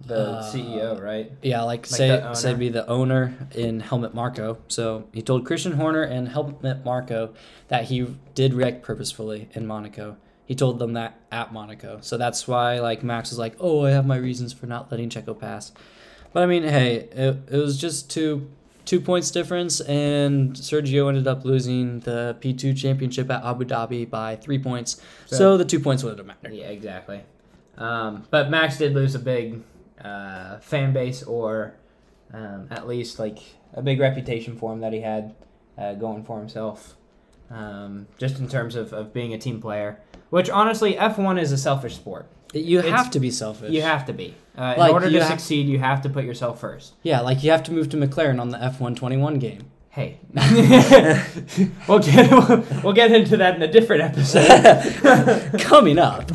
the 0.00 0.30
uh, 0.30 0.52
CEO, 0.52 1.00
right? 1.00 1.32
yeah, 1.42 1.62
like, 1.62 1.90
Like 1.90 1.96
say 1.96 2.30
say 2.34 2.54
be 2.54 2.68
the 2.68 2.86
owner 2.88 3.48
in 3.54 3.80
Helmut 3.80 4.14
Marko. 4.14 4.58
So 4.68 5.08
he 5.12 5.22
told 5.22 5.46
Christian 5.46 5.72
Horner 5.72 6.02
and 6.02 6.28
Helmut 6.28 6.84
Marko 6.84 7.32
that 7.68 7.84
he 7.84 8.16
did 8.34 8.54
wreck 8.54 8.82
purposefully 8.82 9.48
in 9.52 9.66
Monaco. 9.66 10.16
He 10.52 10.56
told 10.56 10.78
them 10.78 10.92
that 10.92 11.18
at 11.30 11.50
Monaco. 11.50 12.00
So 12.02 12.18
that's 12.18 12.46
why 12.46 12.78
like 12.80 13.02
Max 13.02 13.30
was 13.30 13.38
like, 13.38 13.54
"Oh, 13.58 13.86
I 13.86 13.90
have 13.92 14.04
my 14.04 14.16
reasons 14.16 14.52
for 14.52 14.66
not 14.66 14.90
letting 14.90 15.08
Checo 15.08 15.32
pass." 15.38 15.72
But 16.34 16.42
I 16.42 16.46
mean, 16.46 16.62
hey, 16.62 17.08
it, 17.10 17.36
it 17.50 17.56
was 17.56 17.80
just 17.80 18.10
two 18.10 18.50
two 18.84 19.00
points 19.00 19.30
difference, 19.30 19.80
and 19.80 20.52
Sergio 20.52 21.08
ended 21.08 21.26
up 21.26 21.46
losing 21.46 22.00
the 22.00 22.36
P 22.42 22.52
two 22.52 22.74
championship 22.74 23.30
at 23.30 23.42
Abu 23.42 23.64
Dhabi 23.64 24.10
by 24.10 24.36
three 24.36 24.58
points. 24.58 25.00
So, 25.24 25.36
So- 25.36 25.56
the 25.56 25.64
two 25.64 25.80
points 25.80 26.02
would 26.04 26.18
have 26.18 26.26
mattered. 26.26 26.52
Yeah, 26.52 26.66
exactly. 26.68 27.22
Um, 27.78 28.24
but 28.28 28.50
Max 28.50 28.76
did 28.76 28.92
lose 28.92 29.14
a 29.14 29.20
big 29.20 29.62
uh, 30.04 30.58
fan 30.58 30.92
base, 30.92 31.22
or 31.22 31.76
um, 32.34 32.66
at 32.70 32.86
least 32.86 33.18
like 33.18 33.38
a 33.72 33.80
big 33.80 33.98
reputation 34.00 34.58
for 34.58 34.70
him 34.74 34.80
that 34.80 34.92
he 34.92 35.00
had 35.00 35.34
uh, 35.78 35.94
going 35.94 36.24
for 36.24 36.38
himself, 36.38 36.94
um, 37.52 38.06
just 38.18 38.38
in 38.38 38.48
terms 38.48 38.74
of, 38.76 38.92
of 38.92 39.12
being 39.12 39.32
a 39.34 39.38
team 39.38 39.60
player. 39.60 39.98
Which 40.30 40.48
honestly, 40.50 40.96
F 40.96 41.18
one 41.18 41.38
is 41.38 41.52
a 41.52 41.58
selfish 41.58 41.94
sport. 41.96 42.26
You 42.54 42.78
It's- 42.80 42.92
have 42.94 43.10
to 43.12 43.20
be 43.20 43.30
selfish. 43.30 43.70
You 43.70 43.82
have 43.82 44.04
to 44.06 44.12
be. 44.12 44.34
Uh, 44.56 44.74
Like, 44.76 44.88
in 44.90 44.94
order 44.94 45.08
you 45.08 45.18
to 45.18 45.24
have- 45.24 45.32
succeed, 45.40 45.66
you 45.68 45.78
have 45.78 46.02
to 46.02 46.08
put 46.10 46.24
yourself 46.24 46.60
first. 46.60 46.94
Yeah, 47.02 47.20
like 47.20 47.42
you 47.44 47.50
have 47.50 47.62
to 47.64 47.72
move 47.72 47.88
to 47.90 47.96
McLaren 47.96 48.40
on 48.40 48.50
the 48.50 48.62
F 48.62 48.80
one 48.80 48.94
twenty 48.94 49.16
one 49.16 49.38
game. 49.38 49.64
Hey, 49.90 50.16
we'll 51.86 51.98
get 51.98 52.30
we'll, 52.30 52.64
we'll 52.82 52.92
get 52.94 53.12
into 53.12 53.36
that 53.38 53.56
in 53.56 53.62
a 53.62 53.70
different 53.70 54.02
episode. 54.02 55.60
Coming 55.60 55.98
up. 55.98 56.28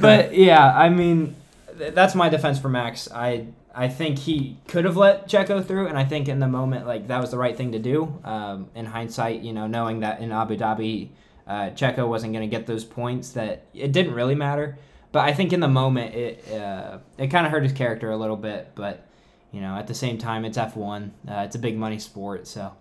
but 0.00 0.34
yeah, 0.34 0.72
I 0.76 0.88
mean, 0.88 1.34
th- 1.78 1.94
that's 1.94 2.14
my 2.14 2.28
defense 2.28 2.58
for 2.58 2.68
Max. 2.68 3.08
I 3.12 3.46
I 3.74 3.88
think 3.88 4.18
he 4.18 4.58
could 4.68 4.84
have 4.84 4.96
let 4.96 5.28
Checo 5.28 5.64
through, 5.64 5.86
and 5.86 5.98
I 5.98 6.04
think 6.04 6.28
in 6.28 6.40
the 6.40 6.48
moment, 6.48 6.86
like 6.86 7.06
that 7.08 7.20
was 7.20 7.30
the 7.30 7.38
right 7.38 7.56
thing 7.56 7.72
to 7.72 7.78
do. 7.78 8.20
Um, 8.24 8.68
in 8.74 8.86
hindsight, 8.86 9.42
you 9.42 9.52
know, 9.52 9.66
knowing 9.66 10.00
that 10.00 10.20
in 10.20 10.32
Abu 10.32 10.56
Dhabi, 10.56 11.10
uh, 11.46 11.70
Checo 11.70 12.08
wasn't 12.08 12.32
going 12.32 12.48
to 12.48 12.56
get 12.56 12.66
those 12.66 12.84
points, 12.84 13.30
that 13.32 13.64
it 13.74 13.92
didn't 13.92 14.14
really 14.14 14.34
matter. 14.34 14.78
But 15.12 15.28
I 15.28 15.32
think 15.32 15.52
in 15.52 15.60
the 15.60 15.68
moment, 15.68 16.14
it 16.14 16.52
uh, 16.52 16.98
it 17.18 17.28
kind 17.28 17.46
of 17.46 17.52
hurt 17.52 17.62
his 17.62 17.72
character 17.72 18.10
a 18.10 18.16
little 18.16 18.36
bit. 18.36 18.72
But 18.74 19.06
you 19.52 19.60
know, 19.60 19.76
at 19.76 19.86
the 19.86 19.94
same 19.94 20.18
time, 20.18 20.44
it's 20.44 20.58
F 20.58 20.76
one. 20.76 21.12
Uh, 21.28 21.42
it's 21.46 21.56
a 21.56 21.60
big 21.60 21.76
money 21.76 21.98
sport, 21.98 22.46
so 22.46 22.72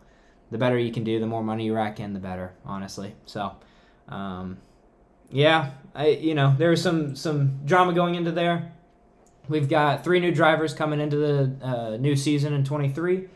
the 0.52 0.58
better 0.58 0.78
you 0.78 0.92
can 0.92 1.04
do, 1.04 1.20
the 1.20 1.28
more 1.28 1.44
money 1.44 1.66
you 1.66 1.76
rack 1.76 2.00
in, 2.00 2.14
the 2.14 2.20
better. 2.20 2.54
Honestly, 2.66 3.16
so. 3.26 3.56
Um, 4.08 4.58
yeah, 5.32 5.72
I 5.94 6.08
you 6.08 6.34
know 6.34 6.56
there 6.58 6.72
was 6.72 6.82
some 6.82 7.16
some 7.16 7.60
drama 7.66 7.94
going 7.94 8.16
into 8.16 8.32
there. 8.32 8.74
We've 9.50 9.68
got 9.68 10.04
three 10.04 10.20
new 10.20 10.32
drivers 10.32 10.74
coming 10.74 11.00
into 11.00 11.18
the 11.18 11.66
uh, 11.66 11.98
new 11.98 12.16
season 12.16 12.54
in 12.54 12.64
23. 12.64 13.28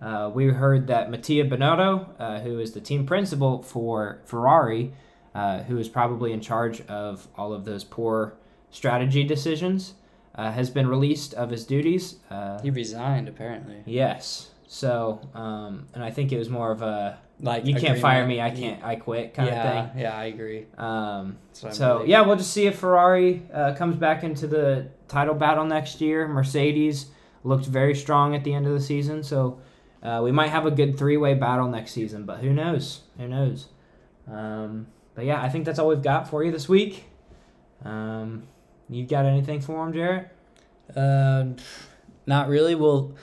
Uh, 0.00 0.30
we 0.32 0.46
heard 0.46 0.86
that 0.86 1.10
Mattia 1.10 1.44
Binotto, 1.44 2.08
uh, 2.18 2.40
who 2.40 2.58
is 2.58 2.72
the 2.72 2.80
team 2.80 3.04
principal 3.04 3.62
for 3.62 4.20
Ferrari, 4.24 4.92
uh, 5.34 5.62
who 5.64 5.76
is 5.76 5.88
probably 5.88 6.32
in 6.32 6.40
charge 6.40 6.80
of 6.82 7.28
all 7.36 7.52
of 7.52 7.64
those 7.66 7.84
poor 7.84 8.34
strategy 8.70 9.24
decisions, 9.24 9.94
uh, 10.36 10.50
has 10.52 10.70
been 10.70 10.86
released 10.86 11.34
of 11.34 11.50
his 11.50 11.66
duties. 11.66 12.16
Uh, 12.30 12.60
He 12.62 12.70
resigned 12.70 13.28
apparently. 13.28 13.82
yes. 13.84 14.50
So, 14.70 15.20
um, 15.34 15.86
and 15.94 16.04
I 16.04 16.10
think 16.10 16.30
it 16.30 16.38
was 16.38 16.50
more 16.50 16.70
of 16.70 16.82
a 16.82 17.18
Like 17.40 17.64
you 17.64 17.74
can't 17.74 17.98
fire 17.98 18.26
me, 18.26 18.40
I 18.40 18.50
can't, 18.50 18.84
I 18.84 18.96
quit 18.96 19.32
kind 19.32 19.48
yeah, 19.48 19.62
of 19.62 19.92
thing. 19.92 20.02
Yeah, 20.02 20.14
I 20.14 20.24
agree. 20.26 20.66
Um, 20.76 21.38
so 21.52 22.04
yeah, 22.04 22.20
we'll 22.20 22.36
just 22.36 22.52
see 22.52 22.66
if 22.66 22.78
Ferrari 22.78 23.42
uh, 23.52 23.74
comes 23.74 23.96
back 23.96 24.24
into 24.24 24.46
the 24.46 24.88
title 25.08 25.34
battle 25.34 25.64
next 25.64 26.00
year. 26.00 26.28
Mercedes 26.28 27.06
looked 27.44 27.66
very 27.66 27.94
strong 27.94 28.34
at 28.34 28.44
the 28.44 28.54
end 28.54 28.66
of 28.66 28.72
the 28.72 28.80
season, 28.80 29.22
so 29.22 29.60
uh, 30.02 30.20
we 30.22 30.30
might 30.30 30.48
have 30.48 30.66
a 30.66 30.70
good 30.70 30.98
three-way 30.98 31.34
battle 31.34 31.68
next 31.68 31.92
season. 31.92 32.24
But 32.24 32.38
who 32.38 32.52
knows? 32.52 33.02
Who 33.18 33.28
knows? 33.28 33.68
Um, 34.30 34.86
but 35.14 35.24
yeah, 35.24 35.42
I 35.42 35.48
think 35.48 35.64
that's 35.64 35.78
all 35.78 35.88
we've 35.88 36.02
got 36.02 36.28
for 36.28 36.44
you 36.44 36.52
this 36.52 36.68
week. 36.68 37.04
Um, 37.84 38.44
you 38.88 39.06
got 39.06 39.24
anything 39.24 39.60
for 39.60 39.86
him, 39.86 39.92
Jarrett? 39.92 40.28
Um, 40.94 41.56
not 42.26 42.48
really. 42.48 42.74
We'll 42.74 43.14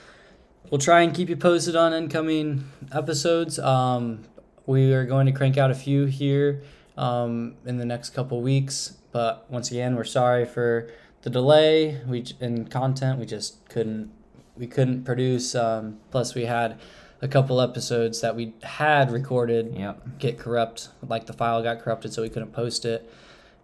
we'll 0.70 0.80
try 0.80 1.02
and 1.02 1.14
keep 1.14 1.28
you 1.28 1.36
posted 1.36 1.76
on 1.76 1.92
incoming 1.92 2.70
episodes. 2.92 3.58
Um, 3.58 4.24
we 4.66 4.92
are 4.92 5.04
going 5.04 5.26
to 5.26 5.32
crank 5.32 5.56
out 5.56 5.70
a 5.70 5.74
few 5.74 6.06
here 6.06 6.62
um, 6.96 7.54
in 7.64 7.76
the 7.76 7.84
next 7.84 8.10
couple 8.10 8.40
weeks. 8.40 8.96
But 9.12 9.50
once 9.50 9.70
again, 9.70 9.96
we're 9.96 10.04
sorry 10.04 10.44
for 10.44 10.90
the 11.26 11.30
delay. 11.30 12.00
We 12.06 12.24
in 12.40 12.68
content 12.68 13.18
we 13.18 13.26
just 13.26 13.68
couldn't 13.68 14.12
we 14.56 14.68
couldn't 14.68 15.02
produce. 15.04 15.56
Um, 15.56 15.98
plus, 16.12 16.34
we 16.36 16.44
had 16.44 16.78
a 17.20 17.26
couple 17.26 17.60
episodes 17.60 18.20
that 18.20 18.36
we 18.36 18.54
had 18.62 19.10
recorded 19.10 19.74
Yep. 19.76 20.18
get 20.20 20.38
corrupt. 20.38 20.88
Like 21.06 21.26
the 21.26 21.32
file 21.32 21.62
got 21.64 21.80
corrupted, 21.80 22.12
so 22.12 22.22
we 22.22 22.28
couldn't 22.28 22.52
post 22.52 22.84
it. 22.84 23.12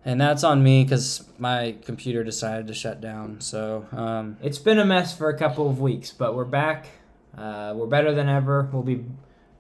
And 0.04 0.20
that's 0.20 0.42
on 0.42 0.64
me 0.64 0.82
because 0.82 1.24
my 1.38 1.76
computer 1.84 2.24
decided 2.24 2.66
to 2.66 2.74
shut 2.74 3.00
down. 3.00 3.40
So 3.40 3.86
um, 3.92 4.36
It's 4.42 4.58
been 4.58 4.80
a 4.80 4.84
mess 4.84 5.16
for 5.16 5.28
a 5.28 5.38
couple 5.38 5.70
of 5.70 5.80
weeks, 5.80 6.10
but 6.12 6.34
we're 6.34 6.44
back. 6.44 6.86
Uh, 7.38 7.72
we're 7.76 7.86
better 7.86 8.12
than 8.12 8.28
ever. 8.28 8.68
We'll 8.72 8.82
be 8.82 9.04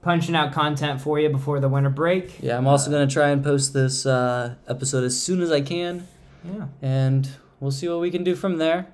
punching 0.02 0.34
out 0.34 0.52
content 0.52 1.00
for 1.00 1.20
you 1.20 1.28
before 1.30 1.60
the 1.60 1.68
winter 1.68 1.88
break. 1.90 2.42
yeah, 2.42 2.58
I'm 2.58 2.66
also 2.66 2.90
gonna 2.90 3.06
try 3.06 3.28
and 3.30 3.44
post 3.44 3.72
this 3.72 4.04
uh, 4.04 4.56
episode 4.66 5.04
as 5.04 5.22
soon 5.22 5.40
as 5.40 5.52
I 5.52 5.60
can, 5.60 6.08
Yeah. 6.44 6.66
and 6.82 7.28
we'll 7.62 7.70
see 7.70 7.88
what 7.88 8.00
we 8.00 8.10
can 8.10 8.24
do 8.24 8.34
from 8.34 8.58
there. 8.58 8.86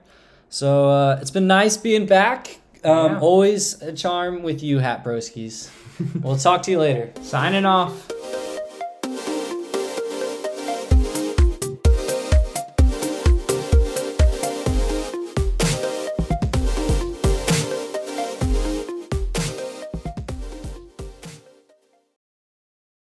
So 0.50 0.88
uh, 0.90 1.18
it's 1.20 1.31
been 1.31 1.46
nice 1.46 1.76
being 1.76 2.07
back. 2.07 2.59
Um, 2.85 3.12
Yeah. 3.12 3.18
Always 3.20 3.83
a 3.83 3.92
charm 3.92 4.42
with 4.42 4.62
you, 4.62 4.78
Hat 4.78 5.02
Broskies. 5.02 5.70
we'll 6.22 6.37
talk 6.37 6.62
to 6.62 6.70
you 6.70 6.78
later. 6.78 7.11
Signing 7.22 7.64
off. 7.66 8.09